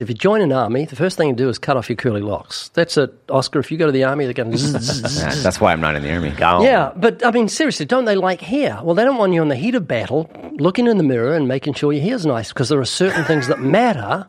[0.00, 2.22] If you join an army, the first thing you do is cut off your curly
[2.22, 2.70] locks.
[2.70, 3.58] That's it, Oscar.
[3.60, 4.50] If you go to the army, they're going.
[4.50, 6.30] That- That's why I'm not in the army.
[6.30, 6.62] Gone.
[6.64, 8.80] Yeah, but I mean, seriously, don't they like hair?
[8.82, 11.46] Well, they don't want you in the heat of battle looking in the mirror and
[11.46, 14.26] making sure your hair's nice because there are certain things that matter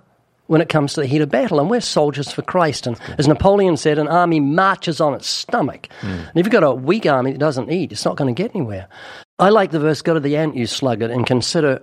[0.47, 1.61] when it comes to the heat of battle.
[1.61, 2.85] And we're soldiers for Christ.
[2.85, 5.87] And as Napoleon said, an army marches on its stomach.
[6.01, 6.07] Hmm.
[6.07, 8.53] And if you've got a weak army that doesn't eat, it's not going to get
[8.53, 8.89] anywhere.
[9.39, 11.81] I like the verse go to the ant, you sluggard, and consider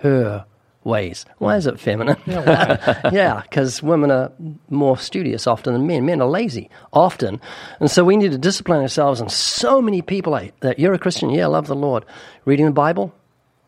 [0.00, 0.46] her
[0.86, 1.26] ways.
[1.38, 2.16] Why is it feminine?
[2.26, 4.32] Yeah, because women are
[4.70, 6.06] more studious often than men.
[6.06, 7.40] Men are lazy often.
[7.80, 9.20] And so we need to discipline ourselves.
[9.20, 10.78] And so many people that.
[10.78, 11.30] You're a Christian?
[11.30, 12.04] Yeah, I love the Lord.
[12.44, 13.12] Reading the Bible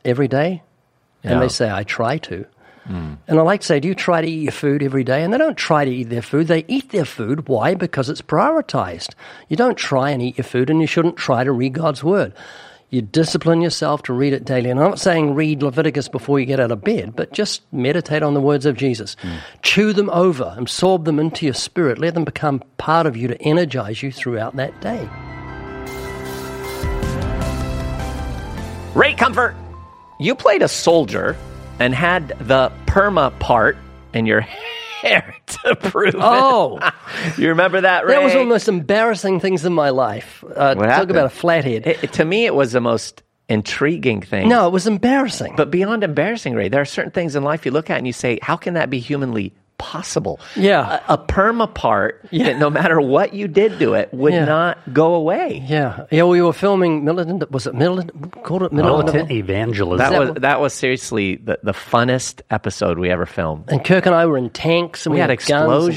[0.05, 0.63] every day?
[1.25, 2.47] And they say, I try to.
[2.85, 3.15] Hmm.
[3.27, 5.23] And I like to say, do you try to eat your food every day?
[5.23, 6.47] And they don't try to eat their food.
[6.47, 7.47] They eat their food.
[7.47, 7.75] Why?
[7.75, 9.15] Because it's prioritized.
[9.49, 12.33] You don't try and eat your food, and you shouldn't try to read God's word.
[12.91, 14.71] You discipline yourself to read it daily.
[14.71, 18.23] And I'm not saying read Leviticus before you get out of bed, but just meditate
[18.23, 19.15] on the words of Jesus.
[19.21, 19.37] Hmm.
[19.61, 21.99] Chew them over, absorb them into your spirit.
[21.99, 25.07] Let them become part of you to energize you throughout that day.
[28.95, 29.55] Ray Comfort,
[30.19, 31.37] you played a soldier
[31.79, 33.77] and had the perma part
[34.15, 34.41] in your
[35.47, 36.95] to prove Oh, it.
[37.39, 38.15] You remember that, Ray?
[38.15, 40.45] that was one of the most embarrassing things in my life.
[40.55, 41.11] Uh, talk happened?
[41.13, 41.87] about a flathead.
[41.87, 44.49] It- to me, it was the most intriguing thing.
[44.49, 45.55] no, it was embarrassing.
[45.57, 48.13] But beyond embarrassing, Ray, there are certain things in life you look at and you
[48.13, 50.39] say, how can that be humanly possible?
[50.57, 51.01] Yeah.
[51.09, 54.45] A, a perma part that no matter what you did to it would Yeah.
[54.45, 55.65] not go away.
[55.67, 56.25] Yeah, yeah.
[56.25, 57.51] We were filming militant.
[57.51, 58.43] Was it militant?
[58.43, 59.15] Called it militant.
[59.15, 59.99] Militant evangelism.
[59.99, 63.65] That that was what- that was seriously the, the funnest episode we ever filmed.
[63.69, 65.49] and Kirk and I were in tanks, and We, we, had guns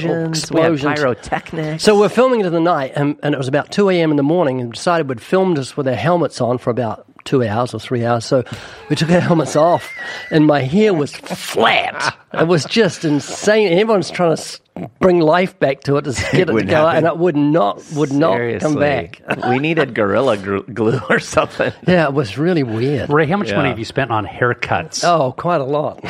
[0.04, 1.82] and explosions, we had pyrotechnics.
[1.82, 4.10] So we're filming it in the night, and, and it was about two a.m.
[4.10, 7.42] in the morning, and decided we'd filmed us with our helmets on for about two
[7.44, 8.24] hours or three hours.
[8.24, 8.44] So
[8.88, 9.90] we took our helmets off,
[10.30, 12.16] and my hair was flat.
[12.32, 13.72] It was just insane.
[13.72, 14.58] Everyone's trying to
[15.00, 16.96] bring life back to it to get it to go, happen.
[16.96, 19.20] and it would not would not come back.
[19.48, 21.72] we needed gorilla glue or something.
[21.86, 23.10] Yeah, it was really weird.
[23.10, 25.04] Ray, how much money have you spent on haircuts?
[25.04, 26.00] Oh, quite a lot.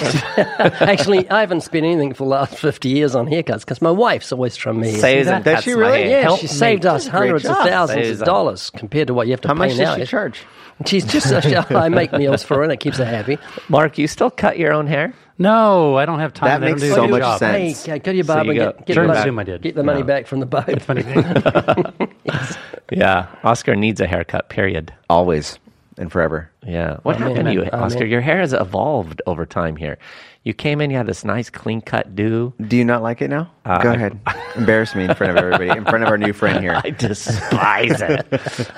[0.57, 4.33] Actually, I haven't spent anything for the last 50 years on haircuts because my wife's
[4.33, 4.93] always trimmed me.
[4.93, 5.37] Saves that?
[5.37, 6.09] and Does she really?
[6.09, 9.33] yeah, help she saved us hundreds of thousands Saves of dollars compared to what you
[9.33, 9.97] have to How pay much now.
[9.97, 10.43] does she charge?
[10.87, 11.47] She's just, such.
[11.71, 13.39] I make meals for her and it keeps her happy.
[13.69, 15.15] Mark, you still cut your own hair?
[15.39, 16.49] No, I don't have time.
[16.49, 17.39] That I don't makes do so much job.
[17.39, 17.85] sense.
[17.85, 19.63] Hey, go to your So you and get, get, During the the money, I did.
[19.63, 20.83] get the money back from the boat.
[20.83, 21.03] Funny.
[22.91, 24.51] Yeah, Oscar needs a haircut.
[24.51, 24.93] Period.
[25.09, 25.59] Always
[25.97, 26.51] and forever.
[26.67, 26.99] Yeah.
[27.03, 27.75] What happened to you, Amen.
[27.75, 28.05] Oscar?
[28.05, 29.99] Your hair has evolved over time here.
[30.45, 32.53] You came in, you had this nice clean cut do.
[32.67, 33.51] Do you not like it now?
[33.65, 34.19] Go ahead.
[34.57, 36.81] Embarrass me in front of everybody, in front of our new friend here.
[36.85, 38.27] I despise it.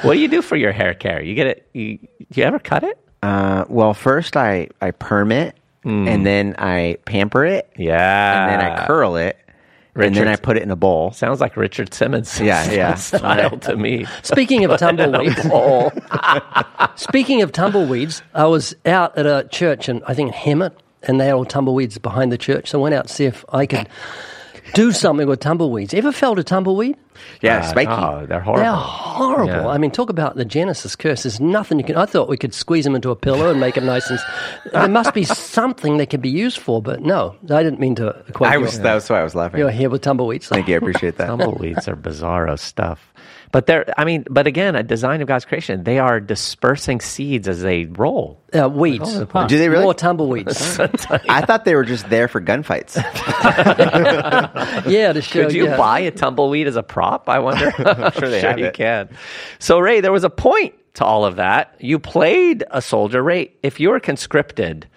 [0.03, 1.23] what do you do for your hair care?
[1.23, 1.69] You get it?
[1.73, 1.99] You,
[2.35, 2.99] you ever cut it?
[3.23, 8.43] Uh, well, first I, I perm it, and then I pamper it, Yeah.
[8.43, 9.39] and then I curl it,
[9.95, 11.13] and then I put it in a bowl.
[11.13, 12.39] Sounds like Richard Simmons.
[12.41, 12.95] Yeah, yeah.
[12.97, 14.05] style to me.
[14.23, 15.41] Speaking of tumbleweeds,
[16.97, 20.73] speaking of tumbleweeds, I was out at a church and I think Hemet,
[21.07, 22.71] and they are all tumbleweeds behind the church.
[22.71, 23.89] So I went out to see if I could
[24.75, 25.95] do something with tumbleweeds.
[25.95, 26.97] Ever felt a tumbleweed?
[27.43, 27.91] Yeah, Uh, spiky.
[27.93, 28.65] Oh, they're horrible.
[28.65, 29.47] They're horrible.
[29.53, 29.69] Yeah.
[29.69, 31.23] I mean, talk about the Genesis curse.
[31.23, 31.97] There's nothing you can.
[31.97, 34.19] I thought we could squeeze them into a pillow and make them nice and.
[34.73, 38.09] There must be something they could be used for, but no, I didn't mean to
[38.29, 39.61] equate I your, was, that was why I was laughing.
[39.61, 40.49] your hair with tumbleweeds.
[40.49, 40.75] Thank you.
[40.75, 41.29] I appreciate that.
[41.29, 43.13] Tumbleweeds are bizarro stuff.
[43.55, 47.47] But they're, I mean, but again, a design of God's creation, they are dispersing seeds
[47.47, 48.43] as they roll.
[48.53, 49.17] Uh, weeds.
[49.17, 49.85] Do they really?
[49.85, 50.81] More tumbleweeds.
[50.81, 52.97] I thought they were just there for gunfights.
[54.91, 55.45] yeah, to show.
[55.45, 55.77] Could you yeah.
[55.77, 57.29] buy a tumbleweed as a prop?
[57.29, 57.73] I wonder.
[57.79, 58.75] I'm sure they have you it.
[58.75, 59.11] can.
[59.61, 61.77] So, Ray, there was a point to all of that.
[61.79, 63.23] You played a soldier.
[63.23, 64.89] Ray, if you were conscripted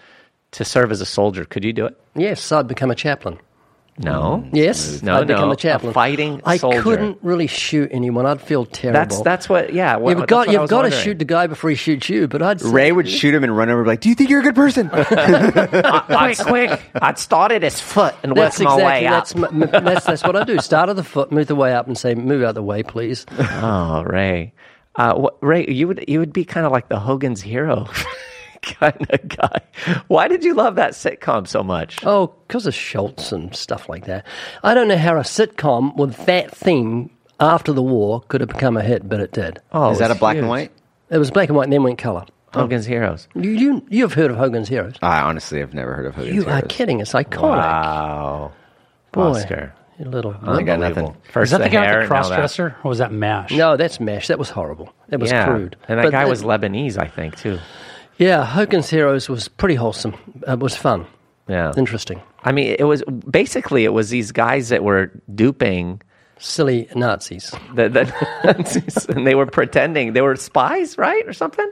[0.54, 1.96] to serve as a soldier, could you do it?
[2.16, 3.38] Yes, I'd become a chaplain.
[4.00, 4.48] No.
[4.54, 5.90] Yes, No, I'd become no, a chaplain.
[5.90, 8.28] a fighting I couldn't really shoot anyone.
[8.28, 9.00] I'd feel terrible.
[9.00, 9.74] That's that's what.
[9.74, 9.96] Yeah.
[9.96, 12.28] What, You've got you've got to shoot the guy before he shoots you.
[12.28, 14.42] But I'd say, Ray would shoot him and run over, like, "Do you think you're
[14.42, 16.80] a good person?" quick, quick!
[17.02, 19.14] I'd start at his foot and work That's my exactly way up.
[19.14, 20.60] that's, m- m- that's that's what I do.
[20.60, 23.26] Start at the foot, move the way up, and say, "Move out the way, please."
[23.40, 24.54] Oh, Ray.
[24.96, 27.88] Uh, what, Ray, you would you would be kind of like the Hogan's Hero
[28.76, 29.62] kind of guy.
[30.08, 31.98] Why did you love that sitcom so much?
[32.06, 34.26] Oh, because of Schultz and stuff like that.
[34.64, 37.10] I don't know how a sitcom with that theme
[37.40, 39.60] after the war could have become a hit, but it did.
[39.72, 40.72] Oh, Is that a was black and white?
[41.10, 42.26] It was black and white, and then went color.
[42.54, 42.62] Oh.
[42.62, 43.28] Hogan's Heroes.
[43.36, 44.96] You you you've heard of Hogan's Heroes?
[45.02, 46.48] I honestly have never heard of Hogan's Heroes.
[46.48, 47.02] You are kidding!
[47.02, 47.42] It's iconic.
[47.58, 48.52] Wow,
[49.12, 49.74] Boy, Oscar.
[50.00, 50.32] you little.
[50.42, 51.06] I got nothing.
[51.06, 51.16] Unbelievable.
[51.32, 53.52] First Is that the, guy with the now cross-dresser, or was that MASH?
[53.52, 54.28] No, that's Mash.
[54.28, 54.94] That was horrible.
[55.10, 55.76] That was Yeah, crude.
[55.90, 57.60] and that But guy the- was Lebanese, I think, too.
[58.18, 60.16] Yeah, Hogan's Heroes was pretty wholesome.
[60.48, 61.06] It was fun.
[61.48, 61.72] Yeah.
[61.78, 62.22] Interesting.
[62.44, 66.02] I mean, it was basically it was these guys that were duping
[66.40, 67.52] Silly Nazis.
[67.74, 71.70] the, the and they were pretending they were spies, right, or something.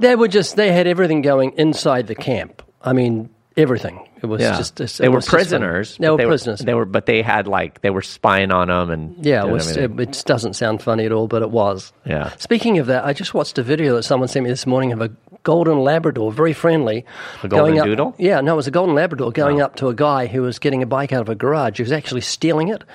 [0.00, 2.62] They were just, they had everything going inside the camp.
[2.82, 4.06] I mean, everything.
[4.22, 5.42] It was just, it they were was just funny.
[5.44, 5.96] prisoners.
[5.98, 6.60] They were prisoners.
[6.60, 9.76] They were, but they had like they were spying on them, and Yeah, it, was,
[9.76, 9.98] everything.
[10.08, 11.92] it, it doesn't sound funny at all, but it was.
[12.04, 12.30] Yeah.
[12.36, 15.00] Speaking of that, I just watched a video that someone sent me this morning of
[15.00, 15.10] a
[15.42, 17.04] golden Labrador, very friendly.
[17.42, 18.14] A golden going up, doodle?
[18.18, 20.82] Yeah, no, it was a golden Labrador going up to a guy who was getting
[20.82, 21.76] a bike out of a garage.
[21.76, 22.84] He was actually stealing it.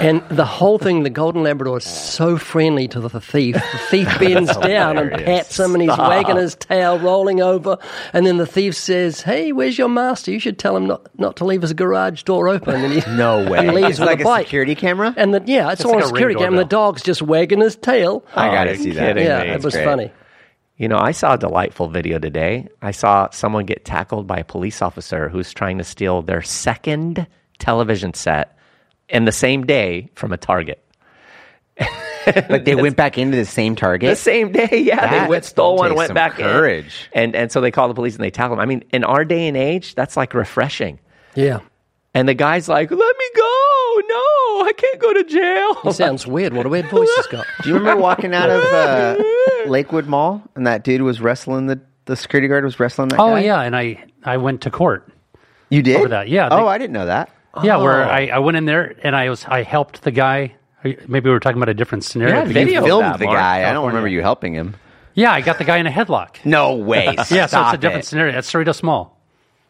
[0.00, 3.56] And the whole thing, the golden Labrador is so friendly to the thief.
[3.56, 7.78] The thief bends down and pats him, and he's wagging his tail, rolling over.
[8.12, 10.30] And then the thief says, "Hey, where's your master?
[10.30, 13.50] You should tell him not, not to leave his garage door open." And he, No
[13.50, 13.64] way.
[13.64, 14.46] He leaves It's with like a a bike.
[14.46, 15.12] security camera?
[15.16, 16.50] And the, yeah, it's, It's on like a a security camera.
[16.50, 18.24] and The dog's just wagging his tail.
[18.36, 19.16] Oh, I gotta you're see that.
[19.18, 19.48] yeah, me.
[19.50, 19.84] it was great.
[19.84, 20.12] funny.
[20.76, 22.68] You know, I saw a delightful video today.
[22.82, 27.26] I saw someone get tackled by a police officer who's trying to steal their second
[27.58, 28.58] television set
[29.08, 30.84] in the same day from a Target.
[32.26, 34.08] Like they went back into the same target.
[34.08, 35.24] The same day, yeah.
[35.24, 37.08] they went, stole one, went some back courage.
[37.12, 37.22] in.
[37.22, 38.62] And, and so they call the police and they tackle them.
[38.62, 41.00] I mean, in our day and age, that's like refreshing.
[41.34, 41.60] Yeah.
[42.14, 44.00] And the guy's like, let me go.
[44.08, 45.74] No, I can't go to jail.
[45.82, 46.54] He sounds weird.
[46.54, 47.46] What a weird voice he's got.
[47.62, 49.16] Do you remember walking out of uh,
[49.66, 53.30] Lakewood Mall and that dude was wrestling the the security guard was wrestling that Oh
[53.30, 53.40] guy?
[53.44, 55.08] yeah, and I I went to court.
[55.70, 57.30] you did over that, yeah, oh, they- oh, I didn't know that.
[57.62, 57.84] Yeah, Oh.
[57.84, 60.54] where I, I went in there and I was I helped the guy.
[60.82, 62.34] Maybe we were talking about a different scenario.
[62.34, 63.68] Yeah, video you- Filmed that, the Mark, guy.
[63.68, 64.74] I don't remember you helping him.
[65.14, 66.44] yeah, I got the guy in a headlock.
[66.44, 67.06] No way.
[67.30, 68.06] Yeah, so it's a different it.
[68.06, 68.32] scenario.
[68.34, 69.18] That's Cerritos Mall.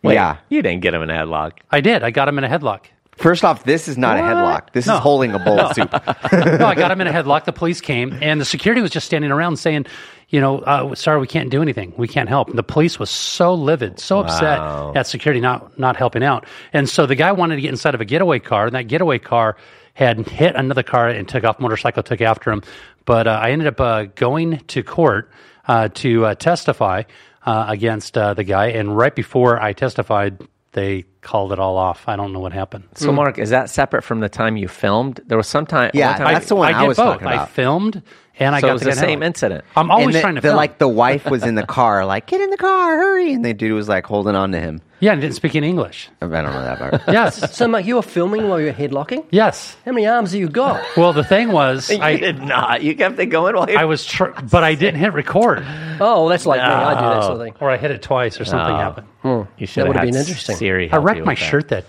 [0.03, 0.39] Yeah.
[0.49, 1.53] You didn't get him in a headlock.
[1.71, 2.03] I did.
[2.03, 2.87] I got him in a headlock.
[3.17, 4.73] First off, this is not a headlock.
[4.73, 4.95] This No.
[4.95, 5.91] is holding a bowl of soup.
[6.33, 7.45] no, I got him in a headlock.
[7.45, 9.87] The police came, and the security was just standing around saying,
[10.31, 11.93] "You know, uh, sorry, we can't do anything.
[11.97, 14.59] We can't help." And the police was so livid, so upset
[14.97, 16.47] at security not not helping out.
[16.73, 19.19] And so the guy wanted to get inside of a getaway car, and that getaway
[19.19, 19.57] car
[19.95, 21.61] had hit another car and took off.
[21.61, 22.63] Motorcycle took after him.
[23.05, 25.31] But uh, I ended up uh, going to court
[25.69, 27.03] uh, to uh, testify
[27.47, 30.41] uh, against uh, the guy, and right before I testified.
[30.75, 32.09] They called it all off.
[32.09, 32.89] I don't know what happened.
[32.97, 35.21] So, Mark, is that separate from the time you filmed?
[35.27, 35.93] There was some time.
[35.95, 37.21] Yeah, one time that's the one I, did was both.
[37.21, 38.03] talking I filmed
[38.39, 39.25] and I So got it was the, the same headlock.
[39.27, 39.65] incident.
[39.77, 40.57] I'm always and the, trying to the, film.
[40.57, 43.55] like the wife was in the car, like get in the car, hurry, and the
[43.55, 44.81] dude was like holding on to him.
[45.01, 46.09] yeah, and didn't speak any English.
[46.21, 47.03] I don't know that part.
[47.09, 49.25] Yes, So, Mike, you were filming while you were headlocking?
[49.31, 49.77] yes.
[49.85, 50.83] How many arms have you got?
[50.97, 52.83] Well, the thing was, You I did not.
[52.83, 53.77] You kept it going while you.
[53.77, 55.65] I was, tr- but I didn't hit record,
[56.01, 56.67] Oh, that's like me.
[56.67, 57.55] I do that sort of thing.
[57.61, 58.79] or I hit it twice, or something Oh.
[58.79, 59.07] happened.
[59.23, 59.43] Hmm.
[59.59, 60.57] you should would've have been had interesting.
[60.57, 61.87] Siri I wrecked you my shirt that.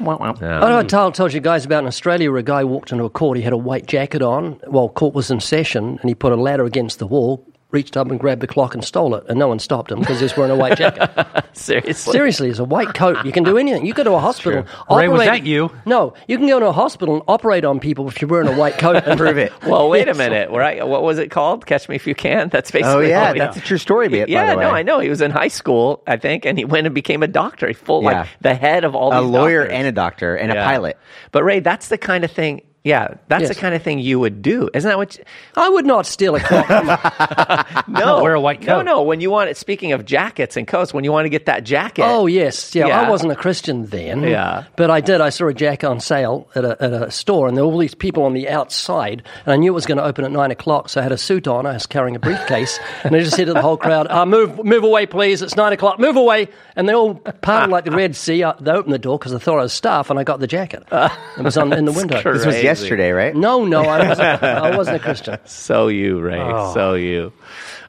[0.00, 0.46] Shirt that day.
[0.46, 3.04] I know I told, told you guys about in Australia where a guy walked into
[3.04, 3.36] a court.
[3.36, 6.36] He had a white jacket on while court was in session, and he put a
[6.36, 9.48] ladder against the wall, reached up and grabbed the clock and stole it, and no
[9.48, 11.44] one stopped him because he was wearing a white jacket.
[11.52, 12.12] Seriously.
[12.12, 13.24] Seriously, it's a white coat.
[13.24, 13.84] You can do anything.
[13.86, 14.62] You go to a hospital.
[14.90, 15.70] Ray, was operate- that you?
[15.86, 18.56] No, you can go to a hospital and operate on people if you're wearing a
[18.56, 19.52] white coat and Prove it.
[19.64, 20.50] Well, wait a minute.
[20.50, 20.86] Right?
[20.86, 21.66] What was it called?
[21.66, 22.48] Catch Me If You Can.
[22.52, 22.90] That's basically.
[22.92, 24.08] Oh yeah, all he- that's a true story.
[24.08, 24.62] By yeah, the way.
[24.64, 24.98] no, I know.
[25.00, 27.68] He was in high school, I think, and he went and became a doctor.
[27.68, 28.20] He full Yeah.
[28.20, 29.78] like the head of all the A these lawyer doctors.
[29.78, 30.62] and a doctor and Yeah.
[30.62, 30.98] a pilot.
[31.32, 32.62] But Ray, that's the kind of thing.
[32.82, 33.48] Yeah, that's Yes.
[33.50, 35.14] the kind of thing you would do, isn't that what?
[35.18, 35.24] You,
[35.54, 36.66] I would not steal a clock.
[36.66, 38.82] from a- no, wear a white No, coat.
[38.86, 38.94] no.
[38.96, 39.02] no.
[39.02, 41.64] When you want it, speaking of jackets and coats, when you want to get that
[41.64, 42.04] jacket.
[42.06, 43.02] oh yes, yeah, Yeah.
[43.02, 44.22] I wasn't a Christian then.
[44.22, 44.64] Yeah.
[44.76, 45.20] but I did.
[45.20, 47.78] I saw a jacket on sale at a, at a store, and there were all
[47.78, 50.50] these people on the outside, and I knew it was going to open at nine
[50.50, 51.66] o'clock, so I had a suit on.
[51.66, 54.64] I was carrying a briefcase, and I just said to the whole crowd, uh, "Move,
[54.64, 55.42] move away, please!
[55.42, 55.98] It's nine o'clock.
[55.98, 58.42] Move away!" And they all parted like the Red Sea.
[58.42, 60.46] Uh, They opened the door because they thought I was staff, and I got the
[60.46, 60.84] jacket.
[60.90, 62.22] it was on in the window.
[62.70, 62.78] Correct.
[62.78, 63.02] This was Crazy.
[63.02, 63.36] yesterday, right?
[63.36, 64.42] No, no, I wasn't.
[64.42, 65.38] I wasn't a Christian.
[65.44, 66.40] So you, Ray.
[66.40, 66.74] Oh.
[66.74, 67.32] So you.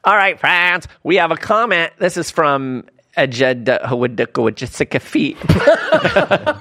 [0.04, 0.88] All right, friends.
[1.02, 1.92] We have a comment.
[1.98, 2.84] This is from
[3.16, 3.66] Ejed
[5.02, 5.36] Feet.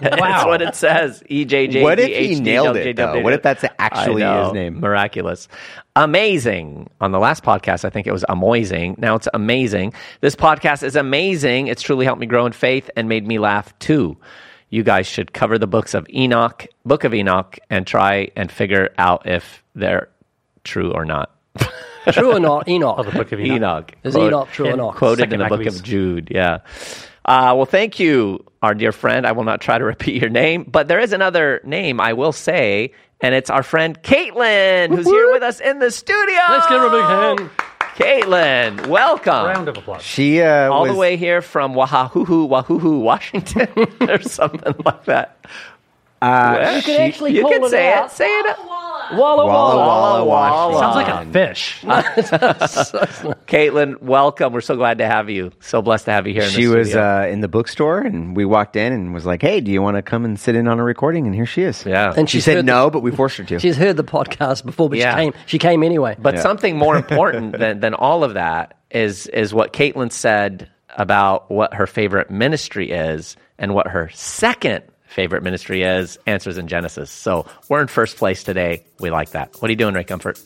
[0.02, 1.24] That's what it says.
[1.28, 1.82] E J J.
[1.82, 3.22] What if he nailed it, though?
[3.22, 4.80] What if that's actually his name?
[4.80, 5.48] Miraculous.
[5.96, 6.90] Amazing.
[7.00, 8.96] On the last podcast, I think it was amazing.
[8.98, 9.94] Now it's amazing.
[10.22, 11.68] This podcast is amazing.
[11.68, 14.18] It's truly helped me grow in faith and made me laugh too.
[14.72, 18.90] You guys should cover the books of Enoch, Book of Enoch, and try and figure
[18.98, 20.10] out if they're
[20.64, 21.36] true or not.
[22.14, 22.96] True or not, Enoch.
[22.98, 23.56] Oh, the Book of Enoch.
[23.58, 23.92] Enoch.
[24.04, 24.96] Is Quote- Enoch true or not?
[24.96, 26.30] Quoted Second in the book of Jude.
[26.32, 26.60] Yeah.
[27.24, 29.28] Uh, well, thank you, our dear friend.
[29.28, 32.32] I will not try to repeat your name, but there is another name I will
[32.32, 36.40] say, and it's our friend Caitlin, who's here with us in the studio.
[36.50, 37.50] Let's give her a big hand.
[37.96, 39.46] Caitlin, welcome.
[39.46, 40.02] Round of applause.
[40.02, 43.68] She uh, All was, the way here from Wahahuhu, Wahuhu, Washington,
[44.10, 45.38] or something like that.
[46.22, 48.06] Uh, You can actually you call can it say out.
[48.06, 48.12] it.
[48.12, 48.58] Say it.
[49.14, 49.48] Walla Walla.
[49.48, 50.70] Walla Walla Walla.
[50.72, 51.82] Walla Sounds like a fish.
[53.48, 54.54] Caitlin, welcome.
[54.54, 55.52] We're so glad to have you.
[55.60, 56.44] So blessed to have you here.
[56.44, 59.42] In She the was uh, in the bookstore, and we walked in and was like,
[59.42, 61.64] "Hey, do you want to come and sit in on a recording?" And here she
[61.64, 61.86] is.
[61.86, 62.14] Yeah.
[62.16, 63.60] And She she's said heard no, but we forced her to.
[63.60, 65.16] She's heard the podcast before, but Yeah.
[65.16, 65.34] she came.
[65.46, 66.16] She came anyway.
[66.20, 66.42] But Yeah.
[66.42, 71.74] something more important than, than all of that is is what Caitlin said about what
[71.74, 76.18] her favorite ministry is and what her second favorite ministry is.
[76.26, 77.12] Answers in Genesis.
[77.12, 78.86] So we're in first place today.
[79.00, 79.56] We like that.
[79.60, 80.42] What are you doing, Ray Comfort?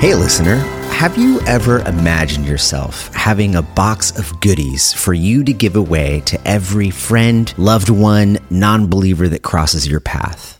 [0.00, 0.56] Hey, listener,
[0.92, 6.20] have you ever imagined yourself having a box of goodies for you to give away
[6.26, 10.59] to every friend, loved one, non believer that crosses your path?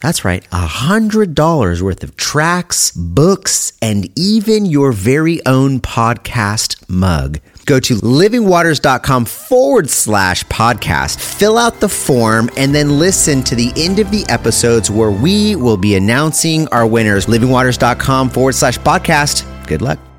[0.00, 6.88] That's right, a hundred dollars worth of tracks, books, and even your very own podcast
[6.88, 7.38] mug.
[7.66, 13.72] Go to livingwaters.com forward slash podcast, fill out the form, and then listen to the
[13.76, 17.26] end of the episodes where we will be announcing our winners.
[17.26, 19.46] Livingwaters.com forward slash podcast.
[19.66, 20.09] Good luck.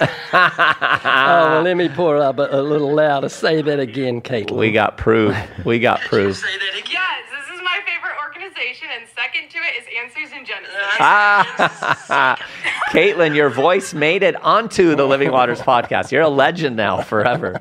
[0.00, 3.28] Oh, well, let me pour it up a, a little louder.
[3.28, 4.56] Say that again, Caitlin.
[4.56, 5.36] We got proof.
[5.64, 6.36] We got proof.
[6.36, 6.92] Say that again.
[6.92, 10.74] Yes, this is my favorite organization, and second to it is Answers in Genesis.
[11.00, 12.36] Ah,
[12.90, 16.12] Caitlin, your voice made it onto the Living Waters podcast.
[16.12, 17.60] You're a legend now, forever.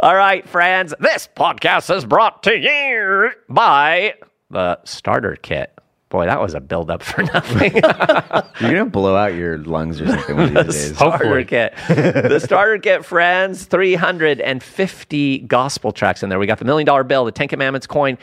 [0.00, 4.14] All right, friends, this podcast is brought to you by
[4.50, 5.77] the Starter Kit.
[6.10, 7.72] Boy, that was a build up for nothing.
[8.60, 10.94] You're gonna blow out your lungs or something one of these days.
[10.96, 11.44] starter Hopefully.
[11.44, 11.74] kit.
[11.86, 16.38] the starter kit, friends, 350 gospel tracks in there.
[16.38, 18.16] We got the million dollar bill, the Ten Commandments coin,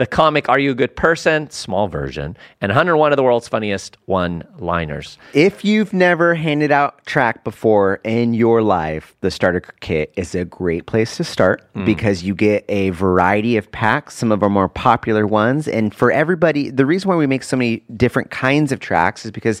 [0.00, 1.50] the comic Are You a Good Person?
[1.50, 5.18] Small version, and 101 of the world's funniest one liners.
[5.34, 10.46] If you've never handed out track before in your life, the starter kit is a
[10.46, 11.84] great place to start hmm.
[11.84, 15.68] because you get a variety of packs, some of our more popular ones.
[15.68, 19.30] And for everybody, the reason why we make so many different kinds of tracks is
[19.30, 19.60] because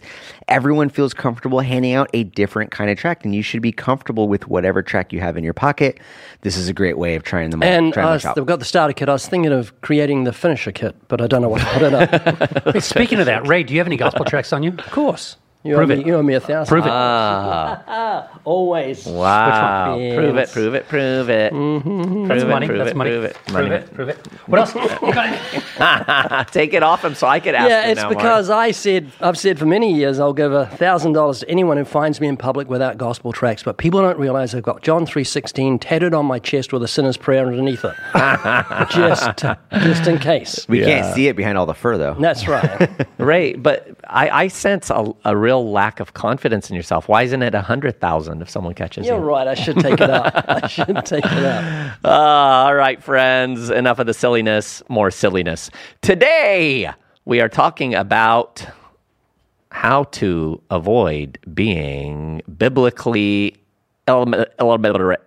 [0.50, 3.24] everyone feels comfortable handing out a different kind of track.
[3.24, 6.00] And you should be comfortable with whatever track you have in your pocket.
[6.42, 7.68] This is a great way of trying them all.
[7.68, 8.36] and trying uh, them out.
[8.36, 9.08] they've got the starter kit.
[9.08, 11.82] I was thinking of creating the finisher kit, but I don't know what to put
[11.82, 12.74] in it.
[12.74, 14.70] Hey, speaking of that, Ray, do you have any gospel tracks on you?
[14.70, 15.36] of course.
[15.62, 15.98] You Prove owe it.
[15.98, 16.72] Me, you owe me a thousand.
[16.72, 16.90] Prove it.
[16.90, 18.40] Ah.
[18.44, 19.04] Always.
[19.04, 19.94] Wow.
[19.98, 20.16] Which one?
[20.24, 21.52] Prove it, prove it, prove it.
[21.52, 22.12] Mm-hmm, mm-hmm.
[22.12, 22.66] Prove That's it, money.
[22.66, 23.10] prove That's it, money.
[23.10, 23.36] prove it.
[23.46, 23.74] Prove Money.
[23.74, 23.94] it.
[23.94, 24.26] Prove it.
[24.46, 24.74] What else?
[24.74, 28.16] You got any- Take it off him so I could ask Yeah, it's now, Mark.
[28.16, 31.76] because I said I've said for many years I'll give a thousand dollars to anyone
[31.76, 35.04] who finds me in public without gospel tracks, but people don't realize I've got John
[35.04, 37.94] three sixteen tattooed on my chest with a sinner's prayer underneath it,
[38.90, 39.36] just
[39.82, 40.64] just in case.
[40.68, 42.14] we can't see it behind all the fur, though.
[42.18, 42.90] That's right.
[43.18, 47.08] Ray, but I, I sense a, a real lack of confidence in yourself.
[47.08, 49.24] Why isn't it a hundred thousand if someone catches You're you?
[49.24, 49.48] right.
[49.48, 50.32] I should take it up.
[50.48, 51.98] I should take it up.
[52.04, 53.70] Uh, all right, friends.
[53.70, 55.70] Enough of the silliness, more silliness.
[56.02, 56.90] Today,
[57.24, 58.66] we are talking about
[59.72, 63.56] how to avoid being biblically
[64.08, 65.22] illiterate.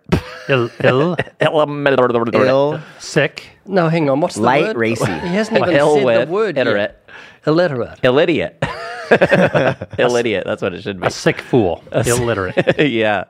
[0.49, 3.43] Ill, Ill, Ill, sick.
[3.65, 4.19] No, hang on.
[4.19, 4.77] What's the light, word?
[4.77, 5.05] racy.
[5.05, 7.01] He hasn't even Ill said with, the word illiterate.
[7.45, 7.99] Illiterate.
[8.03, 8.63] Illiterate.
[9.99, 10.45] Illiterate.
[10.45, 11.07] That's what it should be.
[11.07, 11.83] A sick fool.
[11.91, 12.79] A Illiterate.
[12.89, 13.25] yeah.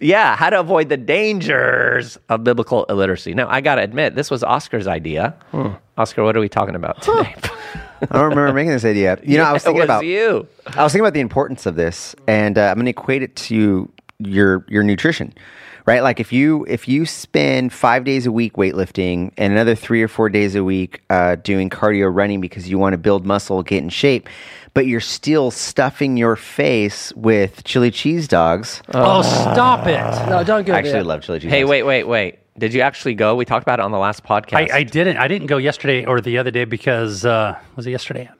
[0.00, 0.36] Yeah.
[0.36, 3.34] How to avoid the dangers of biblical illiteracy.
[3.34, 5.34] Now, I got to admit, this was Oscar's idea.
[5.96, 7.34] Oscar, what are we talking about today?
[8.10, 9.18] I don't remember making this idea.
[9.22, 10.46] You know, I was thinking was about you.
[10.66, 13.34] I was thinking about the importance of this, and uh, I'm going to equate it
[13.36, 15.32] to your your nutrition,
[15.86, 16.02] right?
[16.02, 20.08] Like if you if you spend five days a week weightlifting and another three or
[20.08, 23.82] four days a week uh, doing cardio running because you want to build muscle, get
[23.82, 24.28] in shape,
[24.72, 28.82] but you're still stuffing your face with chili cheese dogs.
[28.94, 30.00] oh, stop it.
[30.28, 31.04] No, don't go I actually there.
[31.04, 31.50] love chili cheese.
[31.50, 31.70] Hey, dogs.
[31.70, 32.38] wait, wait, wait.
[32.56, 33.34] Did you actually go?
[33.34, 34.70] We talked about it on the last podcast.
[34.70, 35.16] I, I didn't.
[35.16, 38.30] I didn't go yesterday or the other day because uh, was it yesterday?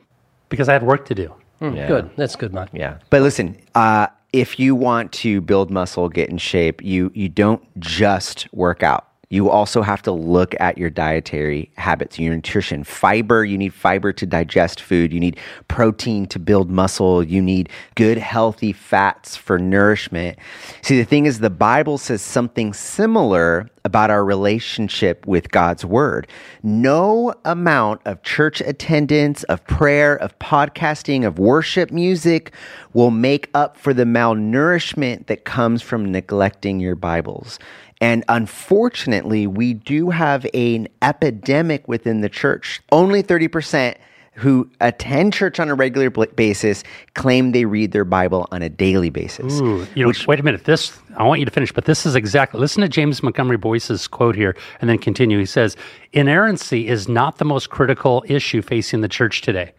[0.48, 1.34] Because I had work to do.
[1.60, 1.88] Yeah.
[1.88, 2.10] Good.
[2.16, 2.68] That's good, Mike.
[2.72, 2.98] Yeah.
[3.10, 7.62] But listen, uh, if you want to build muscle, get in shape, you you don't
[7.78, 9.06] just work out.
[9.30, 12.84] You also have to look at your dietary habits, your nutrition.
[12.84, 15.12] Fiber, you need fiber to digest food.
[15.12, 15.38] You need
[15.68, 17.22] protein to build muscle.
[17.22, 20.38] You need good, healthy fats for nourishment.
[20.82, 26.26] See, the thing is, the Bible says something similar about our relationship with God's Word.
[26.62, 32.52] No amount of church attendance, of prayer, of podcasting, of worship music
[32.94, 37.58] will make up for the malnourishment that comes from neglecting your Bibles.
[38.00, 42.80] And unfortunately, we do have an epidemic within the church.
[42.90, 43.96] Only 30%
[44.34, 46.82] who attend church on a regular basis
[47.14, 49.60] claim they read their Bible on a daily basis.
[49.60, 50.64] Ooh, you know, wait a minute.
[50.64, 52.58] This I want you to finish, but this is exactly.
[52.58, 55.38] Listen to James Montgomery Boice's quote here, and then continue.
[55.38, 55.76] He says,
[56.12, 59.72] "Inerrancy is not the most critical issue facing the church today.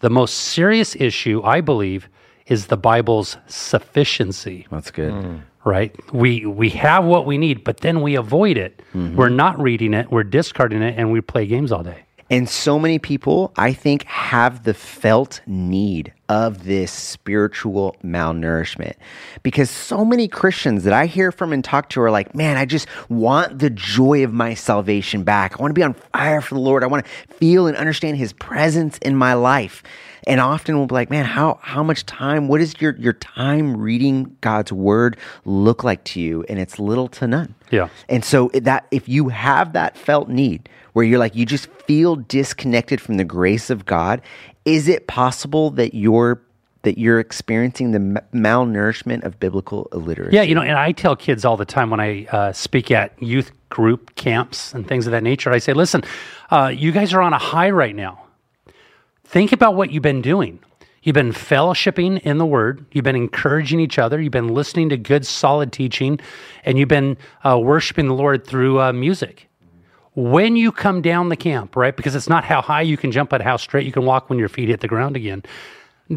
[0.00, 2.08] The most serious issue, I believe,
[2.46, 5.12] is the Bible's sufficiency." That's good.
[5.12, 5.36] Hmm.
[5.64, 5.94] Right?
[6.12, 8.82] We we have what we need, but then we avoid it.
[8.94, 9.16] Mm-hmm.
[9.16, 12.04] We're not reading it, we're discarding it, and we play games all day.
[12.32, 18.94] And so many people, I think, have the felt need of this spiritual malnourishment
[19.42, 22.66] because so many Christians that I hear from and talk to are like, man, I
[22.66, 25.58] just want the joy of my salvation back.
[25.58, 26.84] I want to be on fire for the Lord.
[26.84, 29.82] I want to feel and understand his presence in my life.
[30.26, 33.76] And often we'll be like, man, how, how much time, what does your, your time
[33.76, 36.44] reading God's word look like to you?
[36.48, 37.54] And it's little to none.
[37.70, 37.88] Yeah.
[38.08, 42.16] And so that if you have that felt need where you're like you just feel
[42.16, 44.20] disconnected from the grace of God,
[44.64, 46.40] is it possible that you're
[46.82, 50.34] that you're experiencing the malnourishment of biblical illiteracy?
[50.34, 53.22] Yeah, you know, and I tell kids all the time when I uh, speak at
[53.22, 56.02] youth group camps and things of that nature, I say, listen,
[56.50, 58.24] uh, you guys are on a high right now.
[59.30, 60.58] Think about what you've been doing.
[61.04, 62.84] You've been fellowshipping in the Word.
[62.90, 64.20] You've been encouraging each other.
[64.20, 66.18] You've been listening to good, solid teaching,
[66.64, 69.48] and you've been uh, worshiping the Lord through uh, music.
[70.16, 71.96] When you come down the camp, right?
[71.96, 74.38] Because it's not how high you can jump, but how straight you can walk when
[74.40, 75.44] your feet hit the ground again.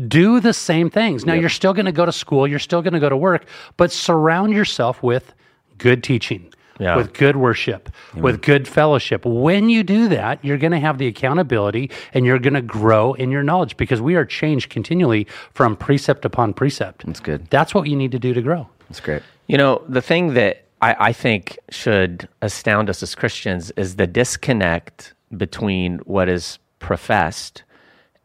[0.07, 1.23] Do the same things.
[1.23, 3.45] Now, you're still going to go to school, you're still going to go to work,
[3.77, 5.35] but surround yourself with
[5.77, 6.95] good teaching, Yeah.
[6.95, 9.25] with good worship, with good fellowship.
[9.25, 13.13] When you do that, you're going to have the accountability and you're going to grow
[13.13, 17.05] in your knowledge because we are changed continually from precept upon precept.
[17.05, 17.47] That's good.
[17.51, 18.67] That's what you need to do to grow.
[18.89, 19.21] That's great.
[19.47, 24.07] You know, the thing that I, I think should astound us as Christians is the
[24.07, 27.63] disconnect between what is professed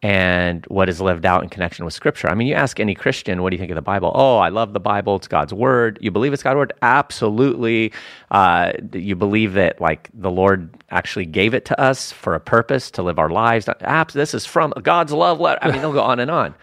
[0.03, 2.29] and what is lived out in connection with Scripture.
[2.29, 4.13] I mean, you ask any Christian, what do you think of the Bible?
[4.15, 5.17] Oh, I love the Bible.
[5.17, 5.99] It's God's Word.
[6.01, 6.73] You believe it's God's Word?
[6.83, 7.93] Absolutely.
[8.31, 12.91] Uh, you believe that, like, the Lord actually gave it to us for a purpose
[12.93, 13.69] to live our lives?
[14.13, 15.59] This is from God's love letter.
[15.63, 16.55] I mean, they'll go on and on.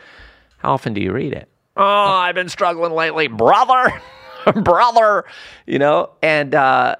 [0.57, 1.49] How often do you read it?
[1.75, 4.01] Oh, I've been struggling lately, brother,
[4.63, 5.25] brother.
[5.65, 6.95] You know, and uh,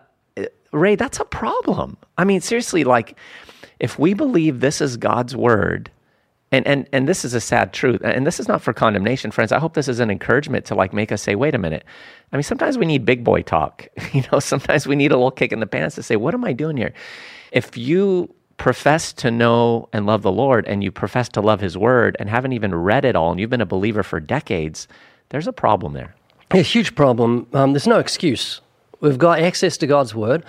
[0.74, 1.96] Ray, that's a problem.
[2.18, 3.18] I mean, seriously, like
[3.80, 5.90] if we believe this is God's word,
[6.56, 9.52] and and and this is a sad truth, and this is not for condemnation, friends.
[9.52, 11.84] I hope this is an encouragement to like make us say, wait a minute.
[12.32, 13.88] I mean, sometimes we need big boy talk.
[14.14, 16.46] You know, sometimes we need a little kick in the pants to say, what am
[16.46, 16.94] I doing here?
[17.52, 21.78] If you profess to know and love the Lord and you profess to love his
[21.78, 24.88] word and haven't even read it all and you've been a believer for decades,
[25.30, 26.16] there's a problem there.
[26.52, 27.48] A huge problem.
[27.52, 28.62] Um, there's no excuse.
[29.02, 30.46] We've got access to God's word.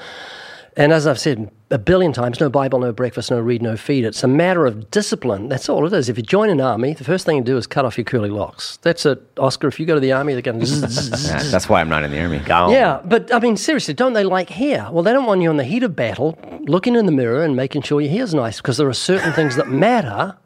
[0.79, 4.05] And as I've said a billion times, no Bible, no breakfast, no read, no feed.
[4.05, 5.49] It's a matter of discipline.
[5.49, 6.11] That's all it is.
[6.11, 8.29] If you join an army, the first thing you do is cut off your curly
[8.29, 8.77] locks.
[8.83, 9.23] That's it.
[9.39, 10.67] Oscar, if you go to the army, they're going to.
[10.67, 12.43] Yeah, that's why I'm not in the army.
[12.47, 14.89] Yeah, but I mean, seriously, don't they like hair?
[14.93, 17.57] Well, they don't want you in the heat of battle looking in the mirror and
[17.57, 20.37] making sure your hair's nice because there are certain things that matter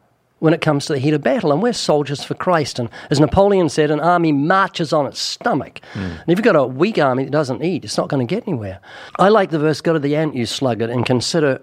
[0.41, 1.51] when it comes to the heat of battle.
[1.51, 2.79] And we're soldiers for Christ.
[2.79, 5.81] And as Napoleon said, an army marches on its stomach.
[5.93, 5.99] Hmm.
[5.99, 8.47] And if you've got a weak army that doesn't eat, it's not going to get
[8.47, 8.79] anywhere.
[9.19, 11.61] I like the verse go to the ant, you sluggard, and consider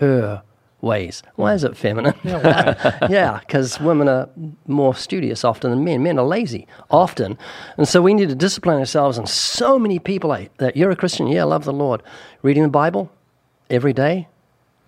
[0.00, 0.42] her
[0.80, 1.22] ways.
[1.36, 2.14] Why is it feminine?
[3.10, 4.30] Yeah, because women are
[4.66, 6.02] more studious often than men.
[6.02, 7.36] Men are lazy often.
[7.76, 9.18] And so we need to discipline ourselves.
[9.18, 10.78] And so many people like that.
[10.78, 12.02] You're a Christian, yeah, I love the Lord.
[12.40, 13.10] Reading the Bible
[13.68, 14.28] every day.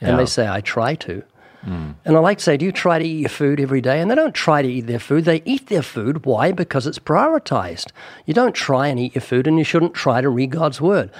[0.00, 1.22] And they say, I try to.
[1.66, 4.00] And I like to say, do you try to eat your food every day?
[4.00, 5.24] And they don't try to eat their food.
[5.24, 6.24] They eat their food.
[6.24, 6.52] Why?
[6.52, 7.90] Because it's prioritized.
[8.24, 11.10] You don't try and eat your food, and you shouldn't try to read God's word.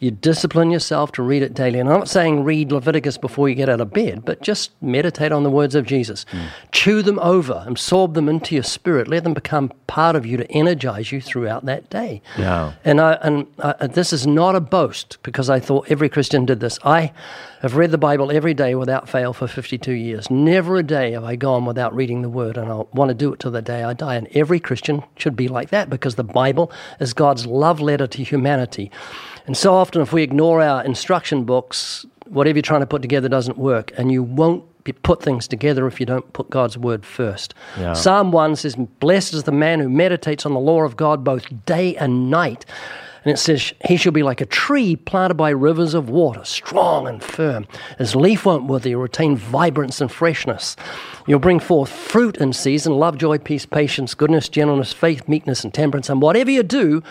[0.00, 1.80] You discipline yourself to read it daily.
[1.80, 5.32] And I'm not saying read Leviticus before you get out of bed, but just meditate
[5.32, 6.24] on the words of Jesus.
[6.70, 9.08] Chew them over, absorb them into your spirit.
[9.08, 12.22] Let them become part of you to energize you throughout that day.
[12.38, 12.74] Yeah.
[12.84, 16.60] And I, and uh, this is not a boast because I thought every Christian did
[16.60, 16.78] this.
[16.84, 17.12] I
[17.60, 20.30] have read the Bible every day without fail for 52 years.
[20.30, 23.32] Never a day have I gone without reading the Word, and I want to do
[23.32, 24.14] it till the day I die.
[24.14, 28.22] And every Christian should be like that because the Bible is God's love letter to
[28.22, 28.90] humanity.
[29.46, 33.28] And so often, if we ignore our instruction books, whatever you're trying to put together
[33.28, 34.64] doesn't work, and you won't
[35.02, 37.54] put things together if you don't put God's word first.
[37.78, 37.92] Yeah.
[37.92, 41.66] Psalm 1 says, Blessed is the man who meditates on the law of God both
[41.66, 42.64] day and night.
[43.28, 47.06] And it says, He shall be like a tree planted by rivers of water, strong
[47.06, 47.66] and firm.
[47.98, 50.76] His leaf won't wither, you'll retain vibrance and freshness.
[51.26, 55.74] You'll bring forth fruit in season love, joy, peace, patience, goodness, gentleness, faith, meekness, and
[55.74, 56.08] temperance.
[56.08, 57.02] And whatever you do,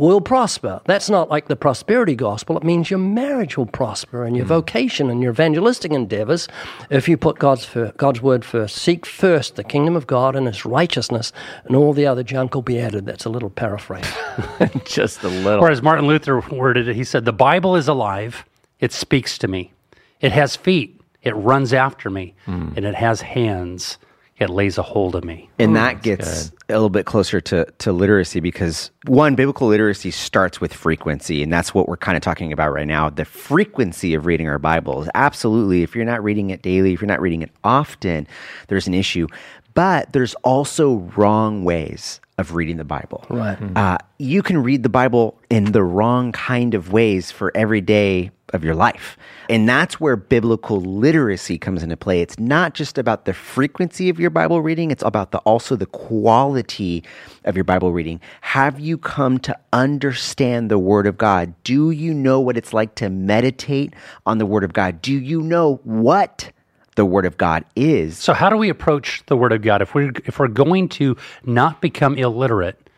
[0.00, 0.80] will prosper.
[0.86, 2.56] That's not like the prosperity gospel.
[2.56, 6.48] It means your marriage will prosper and your vocation and your evangelistic endeavors
[6.88, 8.76] if you put God's, fir- God's word first.
[8.76, 11.32] Seek first the kingdom of God and his righteousness,
[11.64, 13.04] and all the other junk will be added.
[13.04, 14.10] That's a little paraphrase.
[14.84, 15.62] Just a little.
[15.62, 18.44] Or as Martin Luther worded it, he said, The Bible is alive.
[18.80, 19.72] It speaks to me.
[20.20, 20.98] It has feet.
[21.22, 22.34] It runs after me.
[22.46, 22.70] Hmm.
[22.74, 23.98] And it has hands.
[24.40, 25.50] It lays a hold of me.
[25.58, 30.62] And that gets a little bit closer to, to literacy because one, biblical literacy starts
[30.62, 31.42] with frequency.
[31.42, 33.10] And that's what we're kind of talking about right now.
[33.10, 35.10] The frequency of reading our Bibles.
[35.14, 35.82] Absolutely.
[35.82, 38.26] If you're not reading it daily, if you're not reading it often,
[38.68, 39.26] there's an issue.
[39.74, 43.26] But there's also wrong ways of reading the Bible.
[43.28, 43.58] Right.
[43.76, 48.30] Uh, you can read the Bible in the wrong kind of ways for every day
[48.52, 49.16] of your life.
[49.48, 52.20] And that's where biblical literacy comes into play.
[52.20, 55.86] It's not just about the frequency of your Bible reading, it's about the also the
[55.86, 57.04] quality
[57.44, 58.20] of your Bible reading.
[58.42, 61.54] Have you come to understand the word of God?
[61.64, 63.94] Do you know what it's like to meditate
[64.26, 65.02] on the word of God?
[65.02, 66.52] Do you know what
[66.96, 68.18] the word of God is?
[68.18, 69.80] So, how do we approach the Word of God?
[69.80, 72.90] If we're, if we're going to not become illiterate,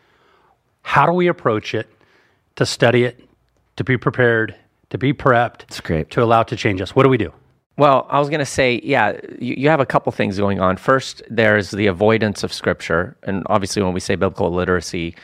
[0.81, 1.87] how do we approach it
[2.57, 3.27] to study it,
[3.77, 4.55] to be prepared,
[4.93, 6.11] to be prepped, It's great.
[6.11, 6.95] to allow it to change us?
[6.95, 7.33] What do we do?
[7.77, 10.77] Well, I was going to say, yeah, you, you have a couple things going on.
[10.77, 13.17] First, there's the avoidance of scripture.
[13.23, 15.15] And obviously, when we say biblical literacy,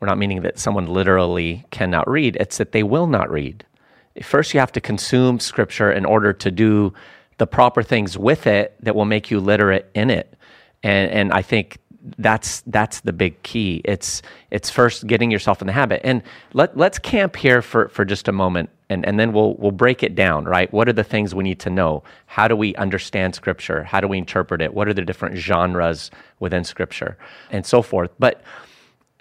[0.00, 3.64] we're not meaning that someone literally cannot read, it's that they will not read.
[4.20, 6.92] First, you have to consume scripture in order to do
[7.38, 10.36] the proper things with it that will make you literate in it.
[10.82, 11.78] And, and I think
[12.18, 13.80] that's that's the big key.
[13.84, 16.00] It's it's first getting yourself in the habit.
[16.04, 19.70] And let let's camp here for, for just a moment and, and then we'll we'll
[19.70, 20.70] break it down, right?
[20.72, 22.02] What are the things we need to know?
[22.26, 23.84] How do we understand scripture?
[23.84, 24.74] How do we interpret it?
[24.74, 26.10] What are the different genres
[26.40, 27.16] within scripture?
[27.50, 28.10] And so forth.
[28.18, 28.42] But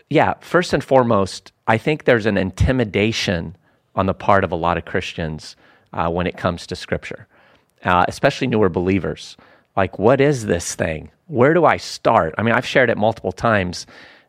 [0.09, 3.55] yeah, first and foremost, I think there's an intimidation
[3.95, 5.55] on the part of a lot of Christians
[5.93, 7.27] uh, when it comes to scripture,
[7.85, 9.37] uh, especially newer believers.
[9.75, 11.11] Like, what is this thing?
[11.27, 12.35] Where do I start?
[12.37, 13.85] I mean, I've shared it multiple times.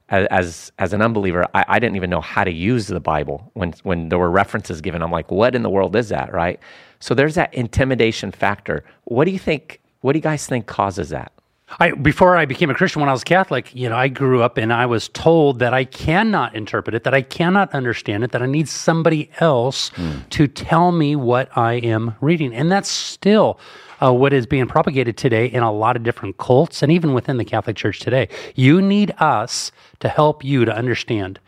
[0.08, 3.50] As as, as an unbeliever, I, I didn't even know how to use the Bible
[3.54, 5.02] when when there were references given.
[5.02, 6.60] I'm like, what in the world is that, right?
[7.00, 8.84] So there's that intimidation factor.
[9.04, 9.80] What do you think?
[10.02, 11.32] What do you guys think causes that?
[11.78, 14.58] I, before I became a Christian, when I was Catholic, you know, I grew up
[14.58, 18.42] and I was told that I cannot interpret it, that I cannot understand it, that
[18.42, 19.90] I need somebody else
[20.30, 22.54] to tell me what I am reading.
[22.54, 23.58] And that's still
[24.02, 27.36] uh, what is being propagated today in a lot of different cults and even within
[27.36, 28.28] the Catholic Church today.
[28.54, 31.38] You need us to help you to understand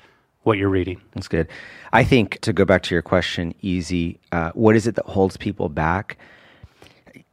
[0.44, 1.00] what you're reading.
[1.14, 1.48] That's good.
[1.92, 4.20] I think to go back to your question, easy.
[4.30, 6.18] Uh, what is it that holds people back?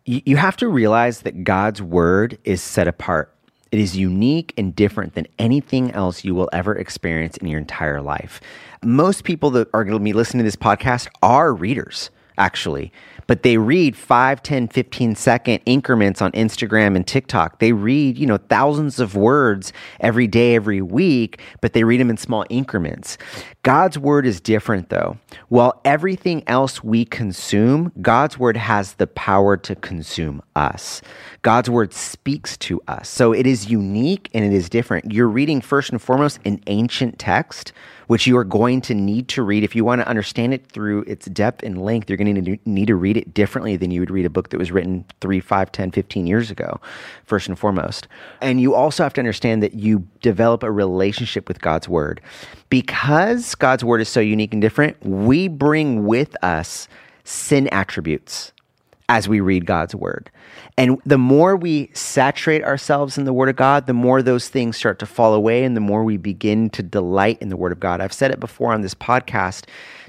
[0.06, 3.34] You, you have to realize that God's word is set apart.
[3.72, 8.02] It is unique and different than anything else you will ever experience in your entire
[8.02, 8.42] life.
[8.84, 12.92] Most people that are going to be listening to this podcast are readers, actually,
[13.32, 17.60] but they read 5, 10, 15 second increments on Instagram and TikTok.
[17.60, 22.10] They read, you know, thousands of words every day, every week, but they read them
[22.10, 23.18] in small increments.
[23.64, 25.18] God's word is different though.
[25.48, 31.02] While everything else we consume, God's word has the power to consume us.
[31.42, 33.08] God's word speaks to us.
[33.08, 35.14] So it is unique and it is different.
[35.14, 37.72] You're reading first and foremost an ancient text,
[38.08, 39.64] which you are going to need to read.
[39.64, 42.88] If you want to understand it through its depth and length, you're going to need
[42.88, 45.72] to read it differently than you would read a book that was written 3, 5,
[45.72, 46.80] 10, 15 years ago,
[47.26, 48.08] first and foremost.
[48.42, 52.22] And you also have to understand that you develop a relationship with God's word.
[52.70, 56.88] Because God's word is so unique and different, we bring with us
[57.24, 58.52] sin attributes
[59.12, 60.32] as we read God's word.
[60.78, 64.78] And the more we saturate ourselves in the word of God, the more those things
[64.78, 67.80] start to fall away and the more we begin to delight in the word of
[67.82, 68.00] God.
[68.00, 69.66] I've said it before on this podcast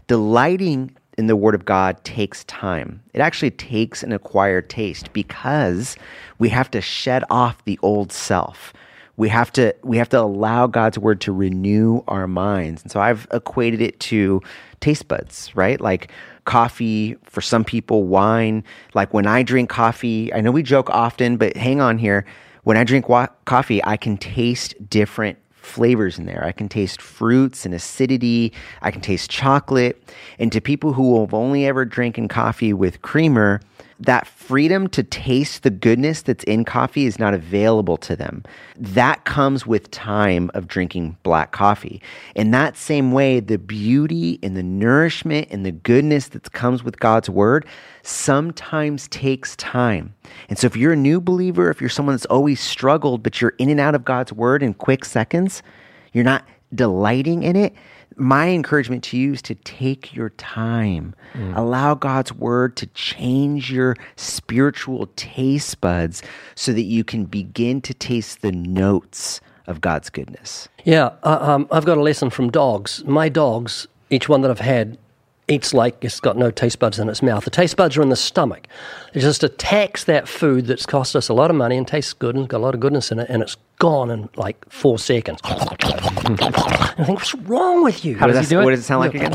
[0.06, 3.02] delighting in the word of God takes time.
[3.12, 5.96] It actually takes an acquired taste because
[6.38, 8.72] we have to shed off the old self
[9.16, 12.82] we have to we have to allow God's word to renew our minds.
[12.82, 14.40] And so I've equated it to
[14.80, 15.80] taste buds, right?
[15.80, 16.10] Like
[16.44, 18.64] coffee for some people, wine.
[18.94, 22.24] Like when I drink coffee, I know we joke often, but hang on here.
[22.64, 26.44] When I drink wa- coffee, I can taste different flavors in there.
[26.44, 28.52] I can taste fruits and acidity.
[28.82, 30.02] I can taste chocolate.
[30.38, 33.60] And to people who have only ever drinking coffee with creamer,
[34.06, 38.42] that freedom to taste the goodness that's in coffee is not available to them.
[38.76, 42.02] That comes with time of drinking black coffee.
[42.34, 46.98] In that same way, the beauty and the nourishment and the goodness that comes with
[46.98, 47.66] God's word
[48.02, 50.14] sometimes takes time.
[50.48, 53.54] And so if you're a new believer, if you're someone that's always struggled, but you're
[53.58, 55.62] in and out of God's word in quick seconds,
[56.12, 57.74] you're not delighting in it,
[58.16, 61.14] my encouragement to you is to take your time.
[61.54, 66.22] Allow God's word to change your spiritual taste buds
[66.54, 70.68] so that you can begin to taste the notes of God's goodness.
[70.84, 73.04] Yeah, uh, um, I've got a lesson from dogs.
[73.04, 74.98] My dogs, each one that I've had,
[75.48, 77.44] eats like it's got no taste buds in its mouth.
[77.44, 78.66] The taste buds are in the stomach.
[79.12, 82.36] It just attacks that food that's cost us a lot of money and tastes good
[82.36, 85.40] and got a lot of goodness in it, and it's gone in like four seconds.
[85.44, 88.16] I think, what's wrong with you?
[88.16, 88.64] How does What he do it?
[88.64, 89.32] What does it sound like again?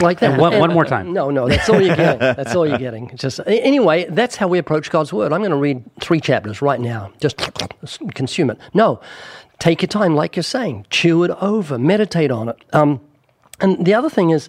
[0.00, 0.32] like that.
[0.32, 1.12] And one- one more time.
[1.12, 2.18] No, no, that's all you're getting.
[2.20, 3.10] That's all you're getting.
[3.10, 5.32] It's Just anyway, that's how we approach God's word.
[5.32, 7.12] I'm going to read three chapters right now.
[7.20, 7.36] Just
[8.14, 8.58] consume it.
[8.74, 9.00] No,
[9.58, 10.86] take your time, like you're saying.
[10.90, 11.78] Chew it over.
[11.78, 12.56] Meditate on it.
[12.72, 13.00] Um,
[13.60, 14.48] and the other thing is,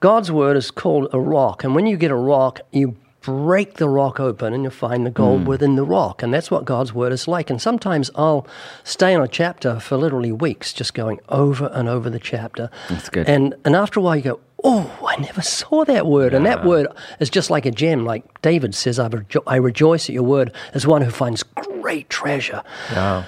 [0.00, 3.88] God's word is called a rock, and when you get a rock, you break the
[3.88, 5.48] rock open and you find the gold hmm.
[5.48, 6.22] within the rock.
[6.22, 7.50] And that's what God's word is like.
[7.50, 8.46] And sometimes I'll
[8.84, 12.70] stay on a chapter for literally weeks, just going over and over the chapter.
[12.88, 13.28] That's good.
[13.28, 16.34] And and after a while you go, Oh, I never saw that word.
[16.34, 16.86] And that word
[17.20, 18.04] is just like a gem.
[18.04, 22.08] Like David says, I, rejo- I rejoice at your word as one who finds great
[22.08, 22.62] treasure.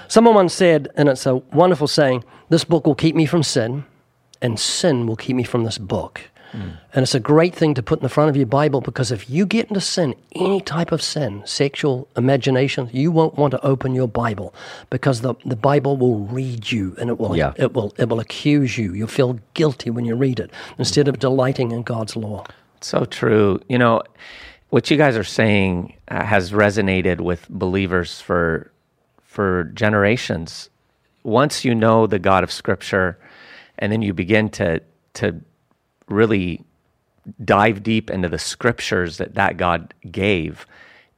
[0.07, 3.85] Someone once said, and it's a wonderful saying, this book will keep me from sin,
[4.41, 6.21] and sin will keep me from this book.
[6.51, 9.29] And it's a great thing to put in the front of your Bible because if
[9.29, 13.93] you get into sin, any type of sin, sexual imagination, you won't want to open
[13.93, 14.51] your Bible
[14.89, 17.53] because the, the Bible will read you and it will Yeah.
[17.57, 18.95] it will it will accuse you.
[18.95, 20.49] You'll feel guilty when you read it
[20.79, 22.45] instead of delighting in God's law.
[22.81, 23.59] So true.
[23.69, 24.01] You know,
[24.71, 28.71] what you guys are saying uh, has resonated with believers for
[29.23, 30.71] for generations.
[31.23, 33.19] Once you know the God of Scripture,
[33.79, 34.81] and then you begin to
[35.15, 35.41] to
[36.07, 36.63] really
[37.43, 40.65] dive deep into the scriptures that that God gave,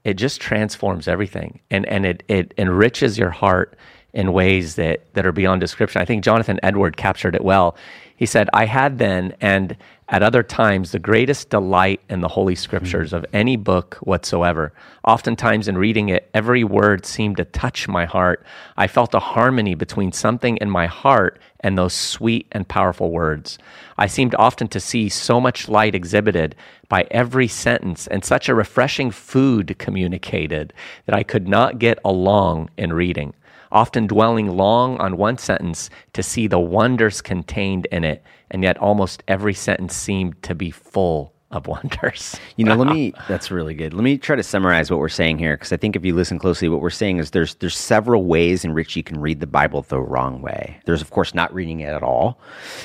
[0.04, 3.76] it just transforms everything, and and it it enriches your heart
[4.13, 6.02] in ways that that are beyond description.
[6.02, 7.76] I think Jonathan Edward captured it well.
[8.15, 9.76] He said, "I had then and
[10.12, 13.24] at other times the greatest delight in the holy scriptures mm-hmm.
[13.24, 14.74] of any book whatsoever.
[15.06, 18.45] Oftentimes in reading it, every word seemed to touch my heart.
[18.76, 23.58] I felt a harmony between something in my heart and those sweet and powerful words.
[23.97, 26.56] I seemed often to see so much light exhibited
[26.89, 30.74] by every sentence and such a refreshing food communicated
[31.06, 33.34] that I could not get along in reading,
[33.71, 38.78] often dwelling long on one sentence to see the wonders contained in it, and yet
[38.78, 42.36] almost every sentence seemed to be full of wonders.
[42.58, 43.14] You know, let me.
[43.28, 43.94] That's really good.
[43.94, 46.38] Let me try to summarize what we're saying here, because I think if you listen
[46.38, 49.48] closely, what we're saying is there's there's several ways in which you can read the
[49.48, 50.80] Bible the wrong way.
[50.86, 52.40] There's of course not reading it at all,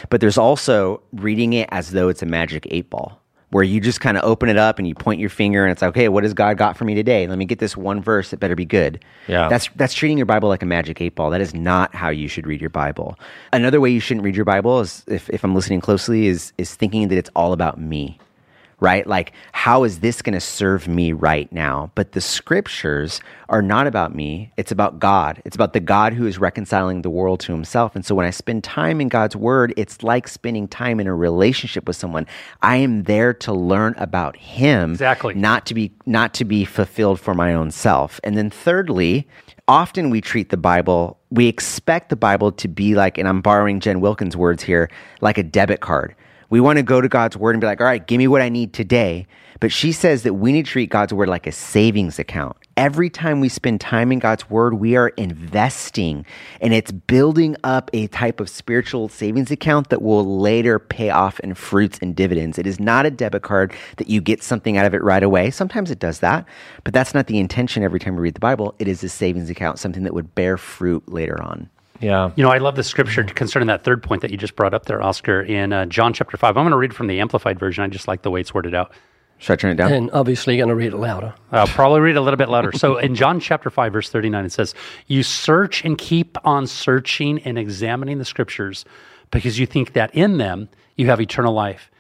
[0.09, 4.01] but there's also reading it as though it's a magic eight ball, where you just
[4.01, 6.23] kind of open it up and you point your finger and it's like, okay, what
[6.23, 7.27] has God got for me today?
[7.27, 8.33] Let me get this one verse.
[8.33, 9.05] It better be good.
[9.29, 9.49] Yeah.
[9.49, 11.31] That's that's treating your Bible like a magic eight ball.
[11.31, 13.19] That is not how you should read your Bible.
[13.53, 16.75] Another way you shouldn't read your Bible is if, if I'm listening closely is is
[16.75, 18.19] thinking that it's all about me
[18.81, 19.07] right?
[19.07, 21.91] Like, how is this going to serve me right now?
[21.95, 24.53] But the scriptures are not about me.
[24.57, 25.41] It's about God.
[25.45, 27.97] It's about the God who is reconciling the world to himself.
[27.97, 31.15] And so when I spend time in God's word, it's like spending time in a
[31.15, 32.27] relationship with someone.
[32.63, 34.93] I am there to learn about him.
[34.93, 35.35] Exactly.
[35.35, 38.21] Not to be, not to be fulfilled for my own self.
[38.25, 39.27] And then thirdly,
[39.69, 43.81] often we treat the Bible, we expect the Bible to be like, and I'm borrowing
[43.81, 46.15] Jen Wilkin's words here, like a debit card.
[46.49, 48.43] We want to go to God's word and be like, all right, give me what
[48.43, 49.27] I need today.
[49.59, 52.57] But she says that we need to treat God's word like a savings account.
[52.77, 56.27] Every time we spend time in God's word, we are investing
[56.61, 61.41] and it's building up a type of spiritual savings account that will later pay off
[61.41, 62.59] in fruits and dividends.
[62.59, 65.51] It is not a debit card that you get something out of it right away.
[65.51, 66.45] Sometimes it does that,
[66.85, 68.75] but that's not the intention every time we read the Bible.
[68.79, 71.71] It is a savings account, something that would bear fruit later on.
[72.01, 72.31] Yeah.
[72.37, 74.87] You know, I love the scripture concerning that third point that you just brought up
[74.87, 76.57] there, Oscar, in uh, John chapter 5.
[76.57, 77.85] I'm going to read from the Amplified version.
[77.85, 78.93] I just like the way it's worded out.
[79.39, 79.93] Should I turn it down?
[79.93, 81.35] And obviously, you're going to read it louder.
[81.53, 82.73] I'll probably read a little bit louder.
[82.73, 84.75] So in John chapter 5, verse 39, it says,
[85.07, 88.87] You search and keep on searching and examining the scriptures
[89.31, 91.91] because you think that in them you have eternal life.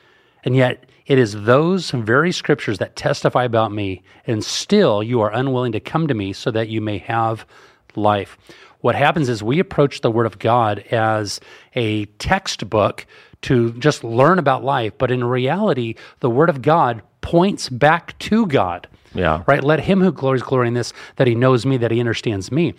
[0.45, 5.33] And yet it is those very scriptures that testify about me, and still you are
[5.33, 7.47] unwilling to come to me so that you may have
[7.95, 8.39] life.
[8.87, 11.41] What happens is we approach the Word of God as
[11.75, 13.05] a textbook
[13.43, 14.93] to just learn about life.
[14.97, 18.87] But in reality, the Word of God points back to God.
[19.13, 19.43] Yeah.
[19.49, 19.65] Right?
[19.65, 22.75] Let him who glories glory in this, that he knows me, that he understands me.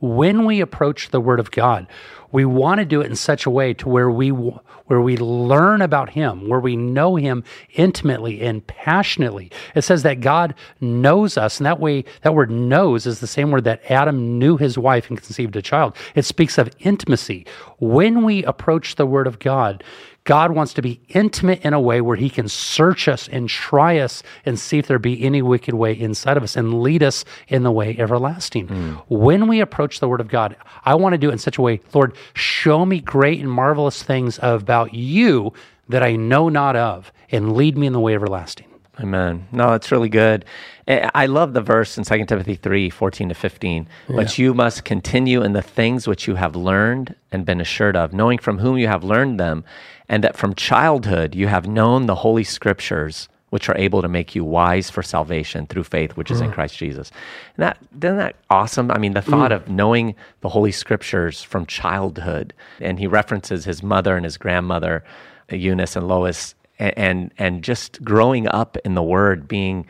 [0.00, 1.86] When we approach the Word of God,
[2.32, 5.82] we want to do it in such a way to where we where we learn
[5.82, 7.42] about him where we know him
[7.74, 9.50] intimately and passionately.
[9.74, 13.50] It says that god knows us and that way that word knows is the same
[13.50, 15.96] word that adam knew his wife and conceived a child.
[16.14, 17.46] It speaks of intimacy.
[17.78, 19.82] When we approach the word of god
[20.26, 23.98] God wants to be intimate in a way where He can search us and try
[23.98, 27.24] us and see if there be any wicked way inside of us and lead us
[27.48, 28.66] in the way everlasting.
[28.66, 29.02] Mm.
[29.08, 31.62] When we approach the Word of God, I want to do it in such a
[31.62, 35.52] way, Lord, show me great and marvelous things about you
[35.88, 38.66] that I know not of and lead me in the way everlasting.
[38.98, 39.46] Amen.
[39.52, 40.44] No, it's really good.
[40.88, 43.88] I love the verse in 2 Timothy 3 14 to 15.
[44.08, 44.16] Yeah.
[44.16, 48.12] But you must continue in the things which you have learned and been assured of,
[48.12, 49.64] knowing from whom you have learned them,
[50.08, 54.34] and that from childhood you have known the Holy Scriptures, which are able to make
[54.34, 56.54] you wise for salvation through faith, which is in mm.
[56.54, 57.10] Christ Jesus.
[57.56, 58.90] And that, isn't that awesome?
[58.90, 59.56] I mean, the thought mm.
[59.56, 62.52] of knowing the Holy Scriptures from childhood.
[62.80, 65.04] And he references his mother and his grandmother,
[65.50, 69.86] Eunice and Lois, and and just growing up in the Word, being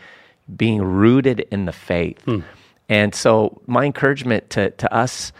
[0.57, 2.24] being rooted in the faith.
[2.26, 2.44] Mm.
[2.88, 5.33] And so, my encouragement to to us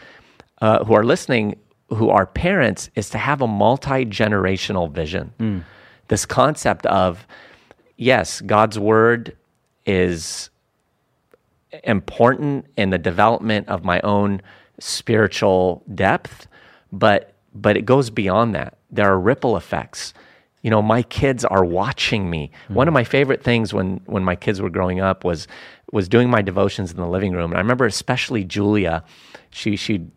[0.61, 1.57] uh, who are listening,
[1.89, 5.33] who are parents, is to have a multi generational vision.
[5.39, 5.65] Mm.
[6.09, 7.27] This concept of
[7.97, 9.37] yes, God's Word
[9.85, 10.51] is
[11.85, 14.43] important in the development of my own
[14.79, 16.47] spiritual depth,
[16.93, 18.77] but but it goes beyond that.
[18.91, 20.13] There are ripple effects
[20.67, 22.51] you know, my kids are watching me.
[22.65, 22.75] Mm-hmm.
[22.75, 25.47] One of my favorite things when when my kids were growing up was
[25.93, 27.53] was doing my devotions in the living room.
[27.53, 29.05] And I remember especially Julia,
[29.51, 30.11] she she'd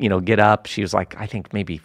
[0.00, 0.66] you know get up.
[0.66, 1.80] She was like I think maybe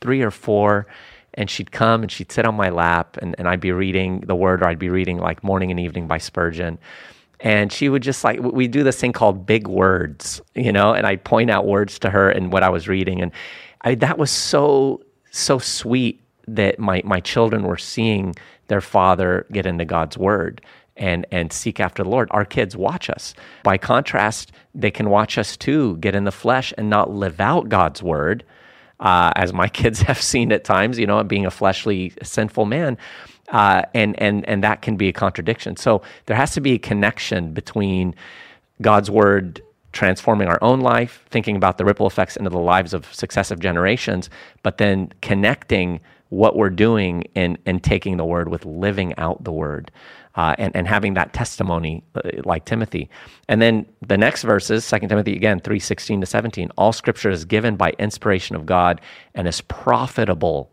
[0.00, 0.86] three or four,
[1.34, 4.34] and she'd come and she'd sit on my lap, and, and I'd be reading the
[4.34, 6.78] Word, or I'd be reading like Morning and Evening by Spurgeon.
[7.40, 11.06] And she would just like we do this thing called big words, you know, and
[11.06, 13.32] I'd point out words to her and what I was reading, and
[13.82, 18.34] I, that was so so sweet that my, my children were seeing
[18.68, 20.60] their father get into God's word
[20.96, 22.28] and, and seek after the Lord.
[22.30, 23.34] Our kids watch us.
[23.62, 27.68] By contrast, they can watch us too get in the flesh and not live out
[27.68, 28.44] God's word,
[29.00, 32.96] uh, as my kids have seen at times, you know, being a fleshly, sinful man.
[33.50, 35.76] Uh, and, and, and that can be a contradiction.
[35.76, 38.14] So there has to be a connection between
[38.80, 39.60] God's word
[39.92, 44.30] transforming our own life, thinking about the ripple effects into the lives of successive generations,
[44.62, 49.52] but then connecting what we're doing and, and taking the word with living out the
[49.52, 49.90] word
[50.36, 53.08] uh, and, and having that testimony uh, like Timothy.
[53.48, 56.70] And then the next verses, 2 Timothy again, 3 16 to 17.
[56.76, 59.00] All scripture is given by inspiration of God
[59.34, 60.70] and is profitable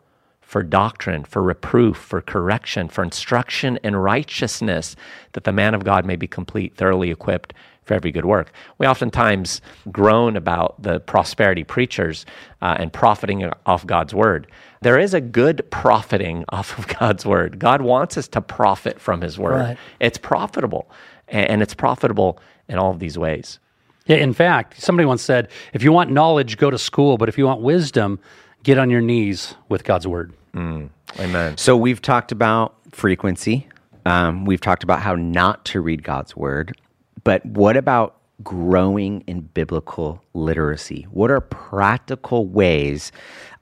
[0.51, 4.97] for doctrine, for reproof, for correction, for instruction in righteousness,
[5.31, 7.53] that the man of God may be complete, thoroughly equipped
[7.85, 8.51] for every good work.
[8.77, 9.61] We oftentimes
[9.93, 12.25] groan about the prosperity preachers
[12.61, 14.45] uh, and profiting off God's word.
[14.81, 17.57] There is a good profiting off of God's word.
[17.57, 19.55] God wants us to profit from his word.
[19.55, 19.77] Right.
[20.01, 20.91] It's profitable,
[21.29, 23.59] and it's profitable in all of these ways.
[24.05, 27.37] Yeah, in fact, somebody once said, if you want knowledge, go to school, but if
[27.37, 28.19] you want wisdom,
[28.63, 30.33] get on your knees with God's word.
[30.53, 31.57] Mm, amen.
[31.57, 33.67] So we've talked about frequency.
[34.05, 36.77] Um, we've talked about how not to read God's word.
[37.23, 41.07] But what about growing in biblical literacy?
[41.11, 43.11] What are practical ways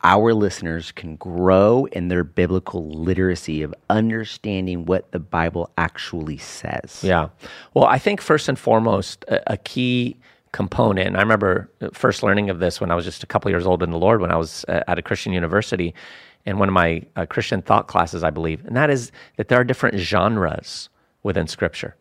[0.04, 7.02] our listeners can grow in their biblical literacy of understanding what the Bible actually says?
[7.04, 7.30] Yeah.
[7.74, 10.18] Well, I think first and foremost, a, a key
[10.52, 13.66] component, and I remember first learning of this when I was just a couple years
[13.66, 15.94] old in the Lord, when I was uh, at a Christian university
[16.46, 19.60] in one of my uh, Christian thought classes, I believe, and that is that there
[19.60, 20.90] are different genres
[21.24, 21.96] within Scripture.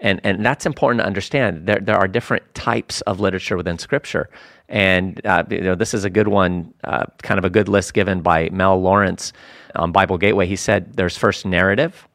[0.00, 1.66] And, and that's important to understand.
[1.66, 4.28] There, there are different types of literature within Scripture.
[4.68, 7.94] And uh, you know, this is a good one, uh, kind of a good list
[7.94, 9.32] given by Mel Lawrence
[9.76, 10.46] on Bible Gateway.
[10.46, 12.08] He said there's first narrative,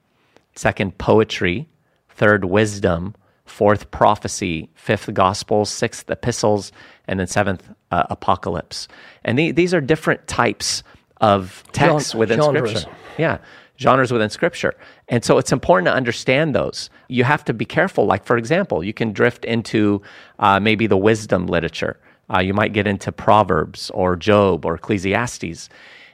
[0.56, 1.68] second poetry,
[2.10, 3.15] third wisdom,
[3.49, 6.71] fourth prophecy, fifth gospels, sixth epistles,
[7.07, 8.88] and then seventh uh, apocalypse.
[9.23, 10.83] And the, these are different types
[11.21, 12.81] of texts Gen- within genres.
[12.81, 12.97] Scripture.
[13.17, 13.38] Yeah
[13.79, 14.75] genres within scripture.
[15.07, 16.89] And so it's important to understand those.
[17.07, 18.05] You have to be careful.
[18.05, 20.01] Like, for example, you can drift into
[20.38, 21.99] uh, maybe the wisdom literature.
[22.31, 25.69] Uh, you might get into Proverbs or Job or Ecclesiastes.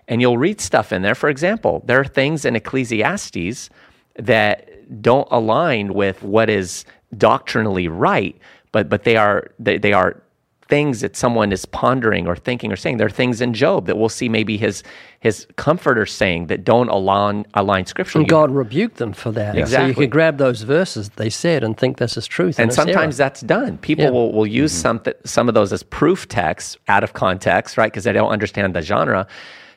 [0.07, 1.15] And you'll read stuff in there.
[1.15, 3.69] For example, there are things in Ecclesiastes
[4.17, 6.85] that don't align with what is
[7.17, 8.37] doctrinally right,
[8.71, 10.21] but, but they, are, they, they are
[10.67, 12.97] things that someone is pondering or thinking or saying.
[12.97, 14.83] There are things in Job that we'll see maybe his
[15.19, 18.19] his comforter saying that don't align align scripture.
[18.19, 19.53] And God rebuked them for that.
[19.53, 19.93] So you Exactly.
[19.93, 22.59] could grab those verses they said and think this is truth.
[22.59, 23.29] and it's sometimes error.
[23.29, 23.77] that's done.
[23.79, 24.11] People Yeah.
[24.11, 24.81] will, will use mm-hmm.
[24.81, 27.91] some th- some of those as proof texts out of context, right?
[27.91, 29.27] Because they don't understand the genre.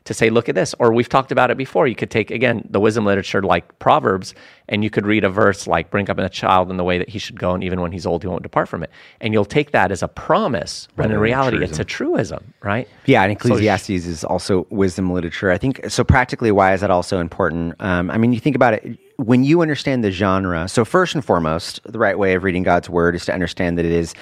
[0.09, 1.86] To say, look at this, or we've talked about it before.
[1.86, 4.34] You could take again the wisdom literature like Proverbs,
[4.66, 7.11] and you could read a verse like "Bring up a child in the way that
[7.11, 8.90] he should go, and even when he's old, he won't depart from it."
[9.20, 12.88] And you'll take that as a promise, when in reality, it's a truism, right?
[13.04, 15.50] Yeah, and So- Ecclesiastes is also wisdom literature.
[15.50, 16.04] I think so.
[16.04, 17.74] Practically, why is that also important?
[17.78, 20.68] Um, I mean, you think about it when you understand the genre.
[20.68, 23.84] So, first and foremost, the right way of reading God's word is to understand that
[23.84, 24.14] it is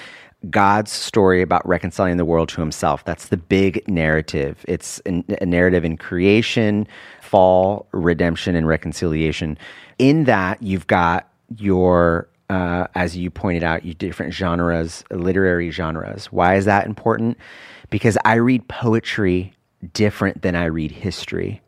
[0.49, 3.03] God's story about reconciling the world to Himself.
[3.05, 4.63] That's the big narrative.
[4.67, 6.87] It's a, narrative in creation,
[7.21, 9.57] fall, redemption, and reconciliation.
[9.99, 16.27] In that, you've got your uh, as you pointed out, your different genres, literary genres.
[16.27, 17.37] Why is that important?
[17.89, 19.53] Because I read poetry
[19.93, 21.61] different than I read history.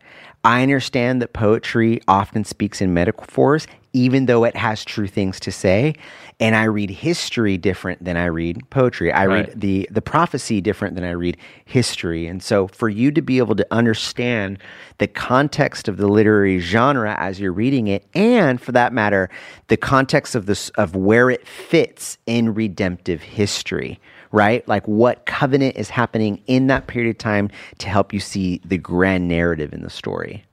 [0.43, 5.51] I understand that poetry often speaks in metaphors, even though it has true things to
[5.51, 5.95] say.
[6.39, 9.11] And I read history different than I read poetry.
[9.11, 9.47] I Right.
[9.47, 12.27] read the the prophecy different than I read history.
[12.27, 14.57] And so for you to be able to understand
[14.99, 19.29] the context of the literary genre as you're reading it, and for that matter,
[19.67, 23.99] the context of this of where it fits in redemptive history,
[24.31, 24.65] right?
[24.67, 28.77] Like what covenant is happening in that period of time to help you see the
[28.77, 30.45] grand narrative in the story.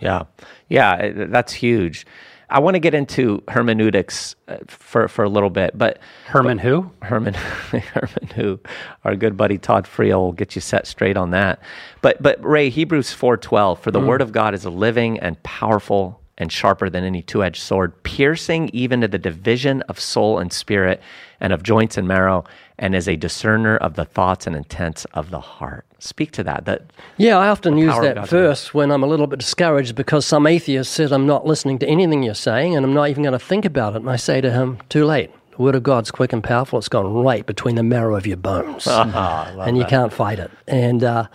[0.00, 0.24] Yeah,
[0.68, 2.06] yeah, that's huge.
[2.48, 6.90] I want to get into hermeneutics uh, for for a little bit, but Herman who?
[7.02, 8.60] Herman, Herman, who
[9.04, 11.60] our good buddy Todd Friel will get you set straight on that.
[12.02, 15.42] But but Ray, Hebrews four twelve, for the word of God is a living and
[15.42, 20.38] powerful and sharper than any two edged sword, piercing even to the division of soul
[20.38, 21.00] and spirit,
[21.40, 22.44] and of joints and marrow,
[22.78, 25.86] and is a discerner of the thoughts and intents of the heart.
[25.98, 26.66] Speak to that.
[26.66, 26.82] That
[27.16, 30.92] Yeah, I often use that verse when I'm a little bit discouraged because some atheist
[30.92, 33.64] says I'm not listening to anything you're saying and I'm not even going to think
[33.64, 33.96] about it.
[33.98, 35.30] And I say to him, too late.
[35.56, 36.78] The word of God's quick and powerful.
[36.78, 38.86] It's gone right between the marrow of your bones.
[39.66, 40.50] and you can't fight it.
[40.66, 41.28] And uh,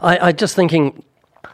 [0.00, 1.04] I, I just thinking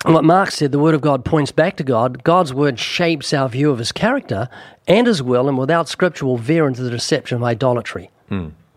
[0.05, 2.25] what Mark said, the word of God points back to God.
[2.25, 4.49] God's word shapes our view of his character
[4.87, 8.11] and his will, and without scripture will veer into the deception of idolatry.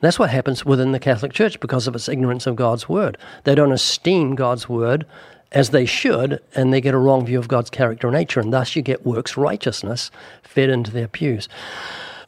[0.02, 3.18] That's what happens within the Catholic Church because of its ignorance of God's word.
[3.44, 5.06] They don't esteem God's word
[5.52, 8.54] as they should, and they get a wrong view of God's character and nature, and
[8.54, 10.12] thus you get works righteousness
[10.44, 11.50] fed into their pews.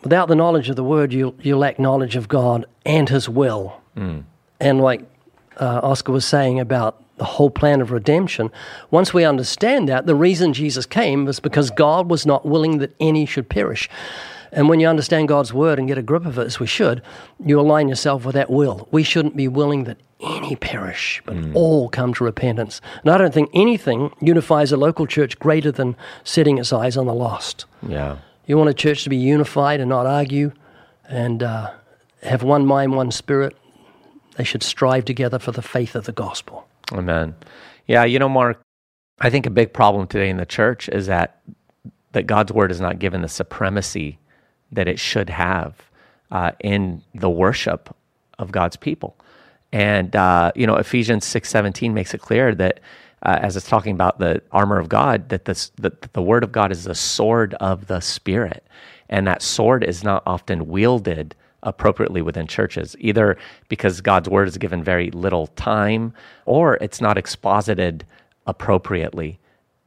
[0.02, 3.80] Without the knowledge of the word, you, you lack knowledge of God and his will.
[4.60, 5.02] And like
[5.58, 8.50] uh, Oscar was saying about the whole plan of redemption,
[8.90, 12.96] once we understand that, the reason Jesus came was because God was not willing that
[13.00, 13.88] any should perish.
[14.52, 17.02] And when you understand God's word and get a grip of it, as we should,
[17.44, 18.88] you align yourself with that will.
[18.92, 22.82] We shouldn't be willing that any perish, but all come to repentance.
[23.02, 27.06] And I don't think anything unifies a local church greater than setting its eyes on
[27.06, 27.66] the lost.
[27.88, 28.18] yeah.
[28.48, 30.52] You want a church to be unified and not argue
[31.08, 31.72] and uh,
[32.24, 33.56] have one mind, one spirit.
[34.36, 36.68] They should strive together for the faith of the gospel.
[36.92, 37.36] Amen.
[37.88, 38.60] Yeah, you know, Mark,
[39.22, 41.42] I think a big problem today in the church is that
[42.12, 44.18] that God's word is not given the supremacy
[44.72, 45.74] that it should have
[46.32, 47.96] uh, in the worship
[48.40, 49.16] of God's people.
[49.72, 52.80] And uh, you know, Ephesians six seventeen makes it clear that
[53.24, 56.52] uh, as it's talking about the armor of God, that this that the word of
[56.52, 58.66] God is the sword of the spirit,
[59.10, 63.38] and that sword is not often wielded appropriately within churches, either
[63.70, 66.12] because God's word is given very little time
[66.46, 68.04] or it's not exposited
[68.48, 69.38] appropriately.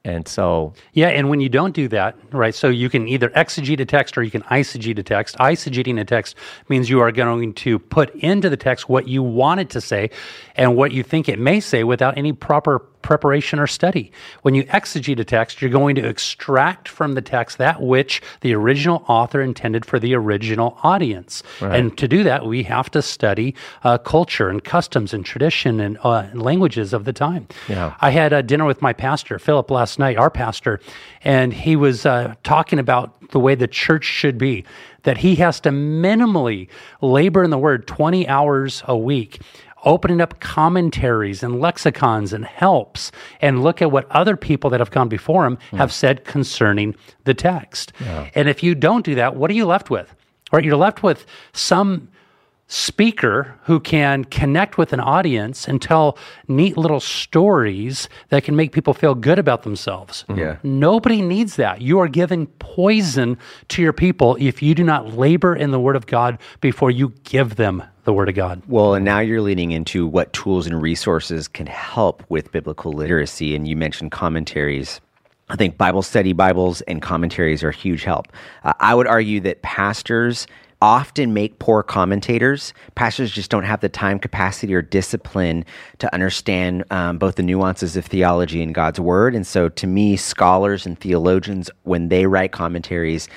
[0.05, 3.81] And so, Yeah, and when you don't do that, right, so you can either exegete
[3.81, 5.35] a text or you can eisegete a text.
[5.39, 6.37] Eisegeting a text
[6.69, 10.11] means you are going to put into the text what you want it to say
[10.57, 14.11] and what you think it may say without any proper preparation or study.
[14.43, 18.55] When you exegete a text, you're going to extract from the text that which the
[18.55, 21.43] original author intended for the original audience.
[21.75, 25.99] And to do that, we have to study uh, culture and customs and tradition and
[26.03, 27.47] uh, languages of the time.
[27.69, 27.95] Yeah.
[28.01, 30.81] I had a dinner with my pastor, Philip, last night, our pastor,
[31.23, 34.65] and he was uh, talking about the way the church should be.
[35.03, 36.69] That he has to minimally
[37.03, 39.43] labor in the word 20 hours a week,
[39.85, 44.91] opening up commentaries and lexicons and helps, and look at what other people that have
[44.91, 45.77] gone before him hmm.
[45.77, 47.93] have said concerning the text.
[48.35, 50.15] And if you don't do that, what are you left with?
[50.53, 50.65] Right?
[50.65, 52.09] You're left with some
[52.67, 56.17] speaker who can connect with an audience and tell
[56.49, 60.25] neat little stories that can make people feel good about themselves.
[60.29, 60.41] Mm-hmm.
[60.41, 60.57] Yeah.
[60.63, 61.83] Nobody needs that.
[61.83, 65.97] You are giving poison to your people if you do not labor in the Word
[65.97, 68.63] of God before you give them the Word of God.
[68.69, 73.55] Well, and now you're leading into what tools and resources can help with biblical literacy.
[73.55, 75.01] And you mentioned commentaries.
[75.49, 78.29] I think Bible study Bibles and commentaries are a huge help.
[78.63, 80.47] Uh, I would argue that pastors
[80.81, 82.75] often make poor commentators.
[82.95, 85.65] Pastors just don't have the time, capacity, or discipline
[85.99, 89.35] to understand um, both the nuances of theology and God's word.
[89.35, 93.29] And so, to me, scholars and theologians, when they write commentaries,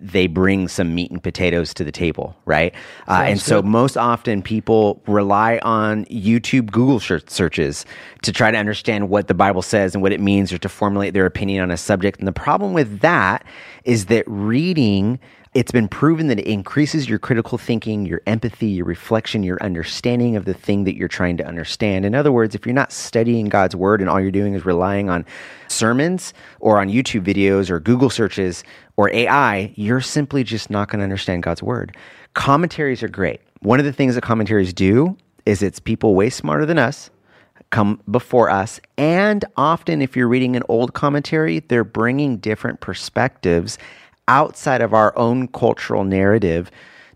[0.00, 2.74] they bring some meat and potatoes to the table, right?
[3.08, 7.84] Uh, and so, most often, people rely on YouTube Google searches
[8.22, 11.14] to try to understand what the Bible says and what it means or to formulate
[11.14, 12.18] their opinion on a subject.
[12.18, 13.44] And the problem with that
[13.84, 15.18] is that reading
[15.56, 20.36] it's been proven that it increases your critical thinking, your empathy, your reflection, your understanding
[20.36, 22.04] of the thing that you're trying to understand.
[22.04, 25.08] In other words, if you're not studying God's word and all you're doing is relying
[25.08, 25.24] on
[25.68, 28.64] sermons or on YouTube videos or Google searches
[28.98, 31.96] or AI, you're simply just not going to understand God's word.
[32.34, 33.40] Commentaries are great.
[33.60, 37.08] One of the things that commentaries do is it's people way smarter than us
[37.70, 38.78] come before us.
[38.98, 43.78] And often, if you're reading an old commentary, they're bringing different perspectives
[44.28, 46.70] outside of our own cultural narrative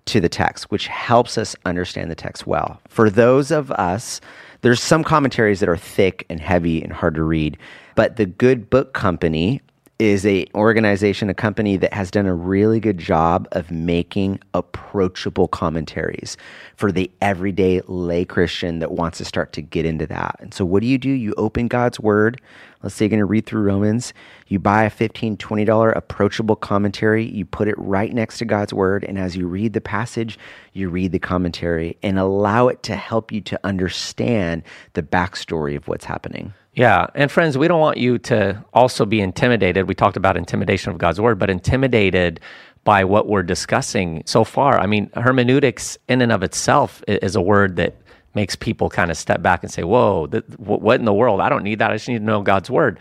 [0.06, 2.80] to the text, which helps us understand the text well.
[2.88, 4.20] For those of us,
[4.62, 7.56] there's some commentaries that are thick and heavy and hard to read,
[7.94, 9.60] but the Good Book Company
[10.00, 15.46] is a organization, a company that has done a really good job of making approachable
[15.46, 16.38] commentaries
[16.74, 20.36] for the everyday lay Christian that wants to start to get into that.
[20.40, 21.10] And so what do you do?
[21.10, 22.40] You open God's word.
[22.82, 24.14] Let's say you're going to read through Romans.
[24.46, 27.24] You buy a $15, $20 approachable commentary.
[27.24, 29.04] You put it right next to God's word.
[29.04, 30.38] And as you read the passage,
[30.72, 34.62] you read the commentary and allow it to help you to understand
[34.94, 36.54] the backstory of what's happening.
[36.74, 37.08] Yeah.
[37.14, 39.88] And friends, we don't want you to also be intimidated.
[39.88, 42.40] We talked about intimidation of God's word, but intimidated
[42.84, 44.78] by what we're discussing so far.
[44.80, 47.96] I mean, hermeneutics in and of itself is a word that
[48.34, 51.40] makes people kind of step back and say, Whoa, th- what in the world?
[51.40, 51.90] I don't need that.
[51.90, 52.98] I just need to know God's word.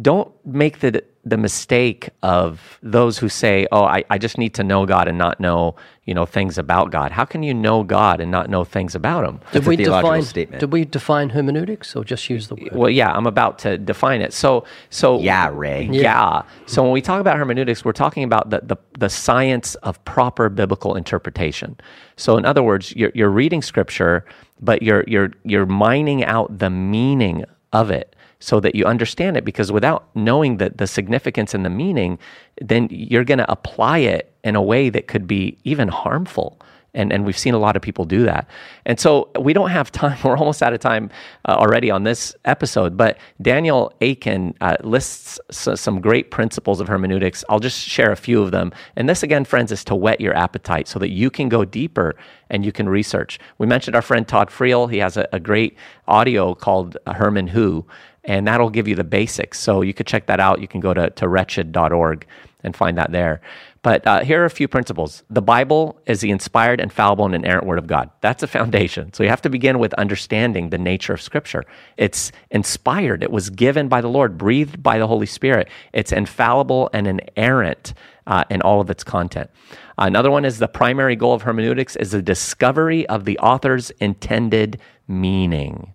[0.00, 4.64] Don't make the the mistake of those who say, "Oh, I, I just need to
[4.64, 8.20] know God and not know, you know, things about God." How can you know God
[8.20, 9.36] and not know things about Him?
[9.52, 10.22] Did That's we define?
[10.22, 10.60] statement.
[10.60, 12.72] Did we define hermeneutics or just use the word?
[12.72, 14.32] Well, yeah, I'm about to define it.
[14.32, 15.88] So, so Yeah, Ray.
[15.90, 16.42] Yeah.
[16.66, 20.48] So when we talk about hermeneutics, we're talking about the, the, the science of proper
[20.48, 21.76] biblical interpretation.
[22.16, 24.24] So, in other words, you're, you're reading scripture,
[24.60, 28.13] but you're you're you're mining out the meaning of it
[28.44, 32.18] so that you understand it because without knowing the, the significance and the meaning,
[32.60, 36.60] then you're going to apply it in a way that could be even harmful.
[36.92, 38.46] And, and we've seen a lot of people do that.
[38.84, 40.18] And so we don't have time.
[40.24, 41.10] We're almost out of time
[41.48, 42.96] uh, already on this episode.
[42.98, 47.44] But Daniel Akin uh, lists s- some great principles of hermeneutics.
[47.48, 48.72] I'll just share a few of them.
[48.94, 52.14] And this, again, friends, is to whet your appetite so that you can go deeper
[52.50, 53.40] and you can research.
[53.58, 54.88] We mentioned our friend Todd Friel.
[54.88, 55.76] He has a, a great
[56.06, 57.86] audio called Herman Who
[58.24, 59.58] and that'll give you the basics.
[59.60, 60.60] So you could check that out.
[60.60, 62.26] You can go to, to wretched.org
[62.62, 63.40] and find that there.
[63.82, 65.22] But uh, here are a few principles.
[65.28, 68.10] The Bible is the inspired, infallible, and inerrant Word of God.
[68.22, 69.12] That's a foundation.
[69.12, 71.64] So you have to begin with understanding the nature of Scripture.
[71.98, 75.68] It's inspired, it was given by the Lord, breathed by the Holy Spirit.
[75.92, 77.92] It's infallible and inerrant
[78.26, 79.50] uh, in all of its content.
[79.98, 84.80] Another one is the primary goal of hermeneutics is the discovery of the author's intended
[85.06, 85.93] meaning.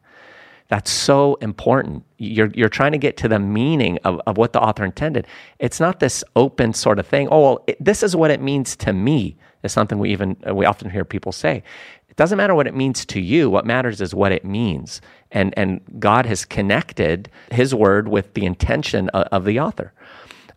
[0.70, 2.06] That's so important.
[2.20, 5.26] You're, you're trying to get to the meaning of, of what the author intended.
[5.58, 7.28] It's not this open sort of thing.
[7.32, 9.36] Oh, well, it, this is what it means to me.
[9.62, 11.64] Is something we even we often hear people say.
[12.08, 13.50] It doesn't matter what it means to you.
[13.50, 15.02] What matters is what it means.
[15.32, 19.92] And and God has connected His word with the intention of, of the author.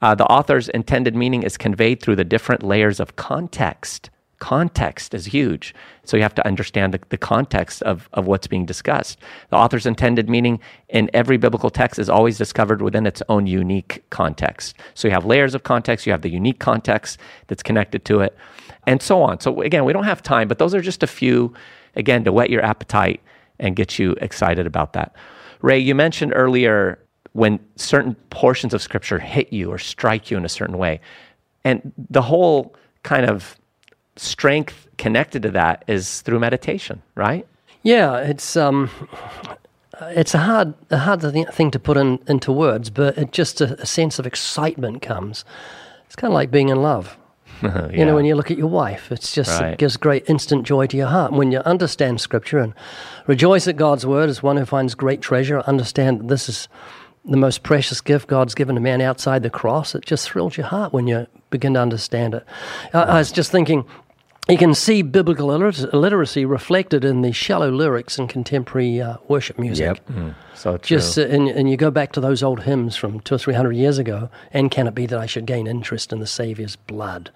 [0.03, 4.11] Uh, the author's intended meaning is conveyed through the different layers of context
[4.43, 5.73] context is huge.
[6.03, 9.21] So you have to understand the, the context of, of what's being discussed.
[9.51, 14.03] The author's intended meaning in every biblical text is always discovered within its own unique
[14.11, 14.75] context.
[14.95, 18.37] So you have layers of context, you have the unique context that's connected to it,
[18.85, 19.39] and so on.
[19.39, 21.55] So again, we don't have time, but those are just a few,
[21.95, 23.21] again, to whet your appetite
[23.61, 25.15] and get you excited about that.
[25.61, 26.99] Ray, you mentioned earlier
[27.35, 31.01] when certain portions of scripture hit you or strike you in a certain way.
[31.65, 32.75] And the whole
[33.05, 33.57] kind of
[34.17, 37.47] strength connected to that is through meditation, right?
[37.83, 38.91] Yeah, it's um,
[40.03, 43.81] it's a hard a hard thing to put in, into words, but it just a,
[43.81, 45.45] a sense of excitement comes.
[46.07, 47.17] It's kind of like being in love.
[47.93, 49.75] You know, when you look at your wife, it's just Right.
[49.75, 51.33] it gives great instant joy to your heart.
[51.33, 52.75] When you understand Scripture and
[53.29, 56.67] rejoice at God's word as one who finds great treasure, understand that this is
[57.25, 59.95] the most precious gift God's given to man outside the cross.
[59.95, 62.45] It just thrills your heart when you begin to understand it.
[62.93, 63.85] I, I was just thinking.
[64.49, 69.57] You can see biblical illiter- illiteracy reflected in the shallow lyrics in contemporary uh, worship
[69.59, 70.01] music.
[70.09, 70.35] Yep.
[70.55, 70.97] So true.
[70.99, 73.55] Just uh, and, and you go back to those old hymns from two or three
[73.55, 74.31] hundred years ago.
[74.53, 77.31] And can it be that I should gain interest in the Saviour's blood?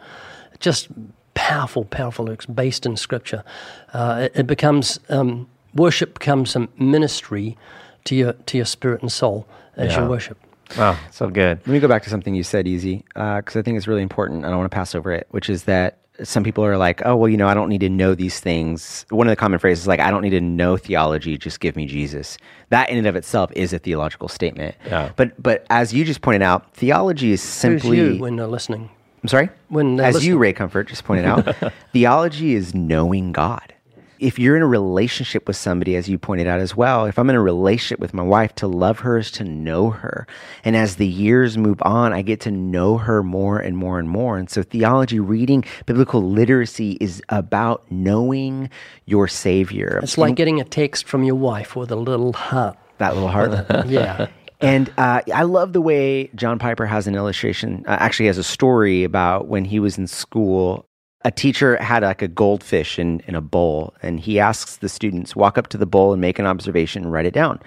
[0.58, 0.88] Just
[1.34, 3.44] powerful, powerful lyrics based in Scripture.
[3.92, 7.56] Uh, it, it becomes um, worship becomes a ministry
[8.04, 9.46] to your to your spirit and soul
[9.76, 10.02] as Yeah.
[10.02, 10.38] you worship.
[10.76, 11.58] oh, so good.
[11.58, 14.38] Let me go back to something you said, E.Z, because I think it's really important.
[14.38, 17.02] and I don't want to pass over it, which is that some people are like,
[17.04, 19.06] oh, well, you know, I don't need to know these things.
[19.10, 21.76] One of the common phrases is like, I don't need to know theology, just give
[21.76, 22.38] me Jesus.
[22.70, 24.74] That in and of itself is a theological statement.
[24.86, 25.12] Yeah.
[25.16, 28.46] But but as you just pointed out, theology is simply Who's simply you when they're
[28.46, 28.90] listening?
[29.22, 29.48] I'm sorry?
[29.68, 30.38] When they're As you.
[30.38, 31.54] Ray Comfort, just pointed out,
[31.92, 33.74] theology is knowing God.
[34.18, 37.28] If you're in a relationship with somebody, as you pointed out as well, if I'm
[37.30, 40.26] in a relationship with my wife, to love her is to know her.
[40.64, 44.08] And as the years move on, I get to know her more and more and
[44.08, 44.38] more.
[44.38, 48.70] And so theology, reading biblical literacy is about knowing
[49.04, 50.00] your Savior.
[50.02, 52.76] It's like getting a text from your wife with a little heart.
[52.98, 53.66] that little heart.
[53.86, 54.28] Yeah.
[54.60, 58.44] And uh, I love the way John Piper has an illustration, uh, actually, has a
[58.44, 60.85] story about when he was in school.
[61.26, 65.34] A teacher had like a goldfish in, in a bowl, and he asks the students,
[65.34, 67.58] walk up to the bowl and make an observation and write it down.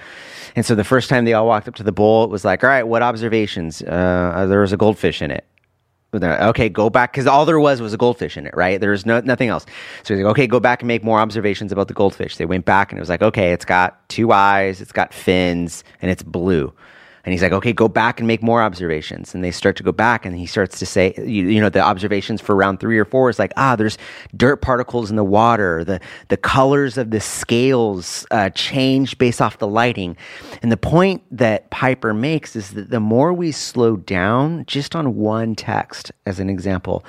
[0.55, 2.63] And so the first time they all walked up to the bowl, it was like,
[2.63, 3.81] all right, what observations?
[3.81, 5.45] Uh, there was a goldfish in it.
[6.13, 8.79] Okay, go back because all there was was a goldfish in it, right?
[8.79, 9.65] There was no nothing else.
[10.03, 12.37] So he's like, okay, go back and make more observations about the goldfish.
[12.37, 15.83] They went back and it was like, okay, it's got two eyes, it's got fins,
[16.01, 16.73] and it's blue.
[17.29, 19.35] And he's like, okay, go back and make more observations.
[19.35, 21.79] And they start to go back, and he starts to say, you, you know, the
[21.79, 23.99] observations for round three or four is like, ah, there's
[24.35, 25.83] dirt particles in the water.
[25.83, 25.99] The
[26.29, 30.17] the colors of the scales uh, change based off the lighting.
[30.63, 35.15] And the point that Piper makes is that the more we slow down, just on
[35.15, 37.05] one text, as an example,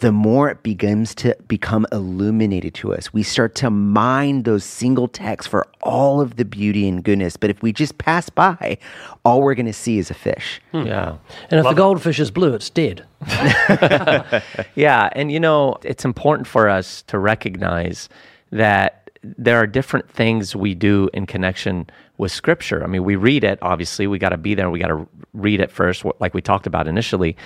[0.00, 3.10] the more it begins to become illuminated to us.
[3.14, 7.38] We start to mine those single texts for all of the beauty and goodness.
[7.38, 8.76] But if we just pass by,
[9.24, 10.60] all we're going to see is a fish.
[10.72, 10.86] Hmm.
[10.86, 11.16] Yeah.
[11.50, 13.06] And if the goldfish is blue, it's dead.
[14.74, 18.08] Yeah, and you know, it's important for us to recognize
[18.50, 21.88] that there are different things we do in connection
[22.18, 22.82] with scripture.
[22.82, 25.60] I mean, we read it, obviously, we got to be there, we got to read
[25.60, 27.36] it first, like we talked about initially.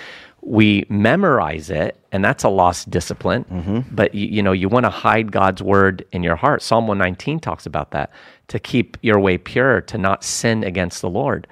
[0.43, 3.45] We memorize it, and that's a lost discipline.
[3.45, 3.95] Mm-hmm.
[3.95, 6.63] But you, you know, you want to hide God's word in your heart.
[6.63, 8.11] Psalm 119 talks about that
[8.49, 11.47] to keep your way pure, to not sin against the Lord.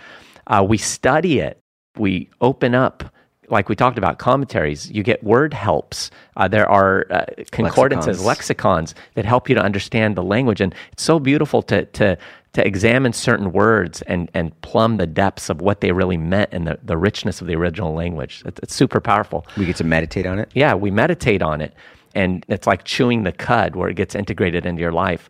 [0.47, 1.61] Uh, we study it,
[1.97, 3.05] we open up
[3.51, 8.95] like we talked about commentaries you get word helps uh, there are uh, concordances lexicons.
[9.17, 12.17] that help you to understand the language and it's so beautiful to to
[12.55, 16.67] to examine certain words and and plumb the depths of what they really meant and
[16.67, 20.25] the, the richness of the original language it's, it's super powerful We get to meditate
[20.25, 20.51] on it.
[20.55, 21.75] yeah, we meditate on it.
[22.15, 25.29] And it's like chewing the cud where it gets integrated into your life.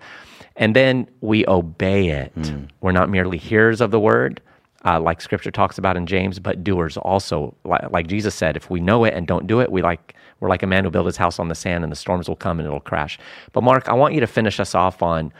[0.57, 2.33] And then we obey it.
[2.81, 4.41] We're not merely hearers of the word,
[4.85, 7.55] uh, like scripture talks about in James, but doers also.
[7.65, 10.49] Like, like Jesus said, if we know it and don't do it, we like, we're
[10.49, 12.59] like a man who built his house on the sand and the storms will come
[12.61, 13.19] and it'll crash.
[13.53, 15.33] But Mark, I want you to finish us off on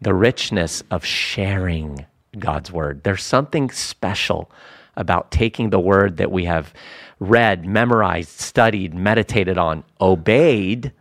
[0.00, 2.04] the richness of sharing
[2.38, 3.02] God's word.
[3.04, 4.50] There's something special
[4.96, 6.74] about taking the word that we have
[7.20, 10.92] read, memorized, studied, meditated on, obeyed,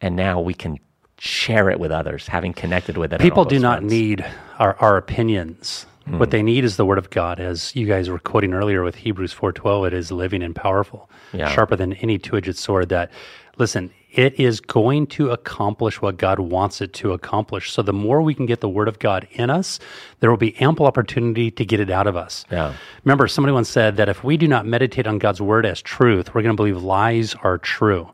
[0.00, 0.78] and now we can
[1.18, 3.20] share it with others, having connected with it.
[3.20, 4.24] People do not need
[4.58, 5.86] our, our opinions.
[6.06, 6.18] Hmm.
[6.18, 8.96] What they need is the word of God, as you guys were quoting earlier with
[8.96, 9.86] Hebrews four twelve.
[9.86, 11.48] It is living and powerful, Yeah.
[11.48, 12.90] sharper than any two edged sword.
[12.90, 13.10] That
[13.56, 17.72] listen, it is going to accomplish what God wants it to accomplish.
[17.72, 19.80] So the more we can get the word of God in us,
[20.20, 22.44] there will be ample opportunity to get it out of us.
[22.50, 22.74] Yeah.
[23.04, 26.34] Remember, somebody once said that if we do not meditate on God's word as truth,
[26.34, 28.10] we're going to believe lies are true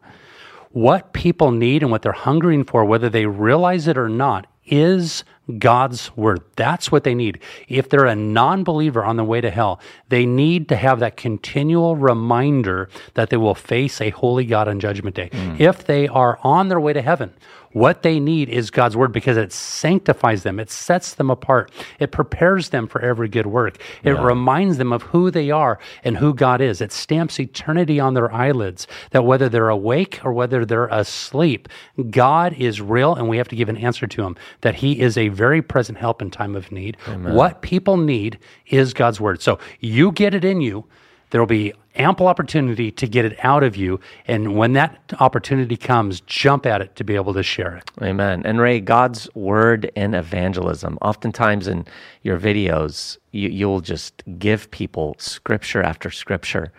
[0.73, 5.25] what people need and what they're hungering for, whether they realize it or not, is
[5.59, 6.41] God's word.
[6.57, 7.41] That's what they need.
[7.69, 11.17] If they're a non believer on the way to hell, they need to have that
[11.17, 15.31] continual reminder that they will face a holy God on Judgment Day.
[15.31, 15.61] Mm.
[15.61, 17.33] If they are on their way to heaven,
[17.73, 22.11] what they need is God's word because it sanctifies them, it sets them apart, it
[22.11, 26.35] prepares them for every good work, it reminds them of who they are and who
[26.35, 26.81] God is.
[26.81, 31.69] It stamps eternity on their eyelids that whether they're awake or whether they're asleep,
[32.11, 35.17] God is real and we have to give an answer to him that he is
[35.17, 36.97] a very present help in time of need.
[37.35, 39.43] What people need is God's word.
[39.43, 40.85] So you get it in you.
[41.31, 44.01] There will be ample opportunity to get it out of you.
[44.27, 47.91] And when that opportunity comes, jump at it to be able to share it.
[48.03, 48.43] Amen.
[48.45, 50.99] And Ray, God's word in evangelism.
[51.03, 51.87] Oftentimes in
[52.23, 56.73] your videos, you, you'll just give people scripture after scripture.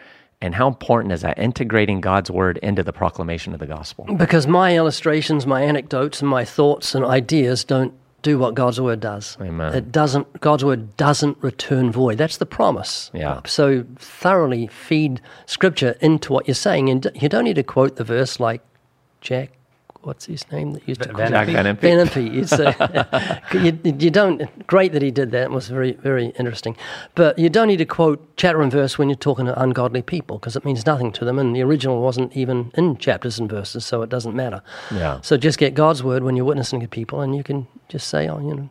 [0.43, 1.38] And how important is that?
[1.38, 4.05] Integrating God's word into the proclamation of the gospel.
[4.15, 8.99] Because my illustrations, my anecdotes, and my thoughts and ideas don't do what God's word
[8.99, 9.38] does.
[9.41, 9.74] Amen.
[9.74, 10.41] It doesn't.
[10.41, 12.17] God's word doesn't return void.
[12.17, 13.11] That's the promise.
[13.13, 13.41] Yeah.
[13.45, 18.03] So thoroughly feed Scripture into what you're saying, and you don't need to quote the
[18.03, 18.61] verse like
[19.22, 19.51] Jack.
[20.03, 21.53] What's his name that used to Van quote Impe?
[21.53, 21.79] Van Impe.
[21.79, 22.35] Van Impe.
[22.35, 24.65] It's, uh, you, you don't.
[24.65, 25.43] Great that he did that.
[25.43, 26.75] It was very very interesting.
[27.13, 30.39] But you don't need to quote chapter and verse when you're talking to ungodly people
[30.39, 33.85] because it means nothing to them, and the original wasn't even in chapters and verses,
[33.85, 34.63] so it doesn't matter.
[34.91, 35.21] Yeah.
[35.21, 38.27] So just get God's word when you're witnessing to people, and you can just say,
[38.27, 38.69] "Oh, you know,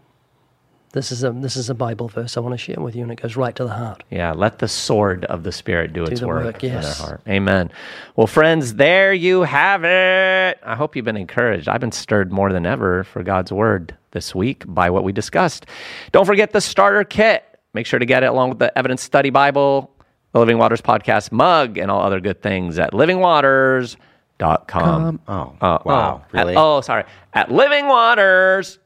[0.92, 3.12] this is a this is a Bible verse I want to share with you," and
[3.12, 4.02] it goes right to the heart.
[4.10, 7.20] Yeah, let the sword of the Spirit do, its the work, work, in their heart.
[7.28, 7.70] Amen.
[8.16, 10.58] Well, friends, there you have it.
[10.64, 11.68] I hope you've been encouraged.
[11.68, 15.66] I've been stirred more than ever for God's word this week by what we discussed.
[16.12, 17.44] Don't forget the starter kit.
[17.72, 19.92] Make sure to get it along with the Evidence Study Bible,
[20.32, 25.04] the Living Waters podcast mug, and all other good things at livingwaters.com.
[25.04, 26.56] Um, oh, Uh, wow, oh, at- really?
[26.56, 27.04] oh, sorry.
[27.32, 28.80] At Living Waters.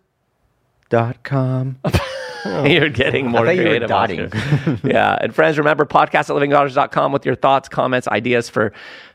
[0.95, 1.80] Dot com.
[2.45, 3.90] You're getting more were creative.
[4.84, 5.18] yeah.
[5.20, 8.72] And friends, remember podcast at livingwaters.com with your thoughts, comments, ideas for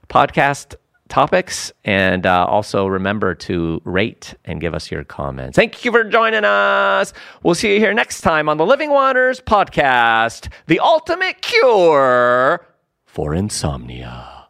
[0.09, 0.75] podcast
[1.07, 1.71] topics.
[1.85, 5.55] And uh, also remember to rate and give us your comments.
[5.55, 7.13] Thank you for joining us.
[7.43, 12.67] We'll see you here next time on the Living Waters podcast, the ultimate cure
[13.05, 14.47] for insomnia.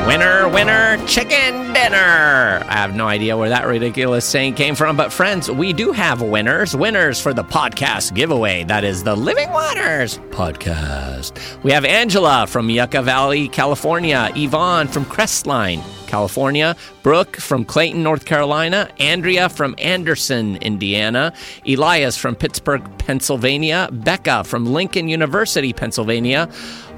[0.06, 2.62] Winner, winner, chicken dinner.
[2.68, 6.20] I have no idea where that ridiculous saying came from, but friends, we do have
[6.20, 6.76] winners.
[6.76, 8.64] Winners for the podcast giveaway.
[8.64, 11.62] That is the Living Waters podcast.
[11.62, 15.82] We have Angela from Yucca Valley, California, Yvonne from Crestline,
[16.14, 21.32] California, Brooke from Clayton, North Carolina, Andrea from Anderson, Indiana,
[21.66, 26.48] Elias from Pittsburgh, Pennsylvania, Becca from Lincoln University, Pennsylvania,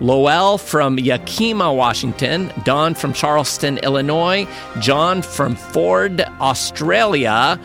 [0.00, 4.46] Lowell from Yakima, Washington, Don from Charleston, Illinois,
[4.80, 7.58] John from Ford, Australia.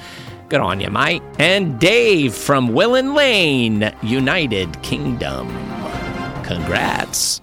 [0.48, 1.22] Good on you, mate.
[1.38, 5.50] And Dave from Willen Lane, United Kingdom.
[6.44, 7.41] Congrats.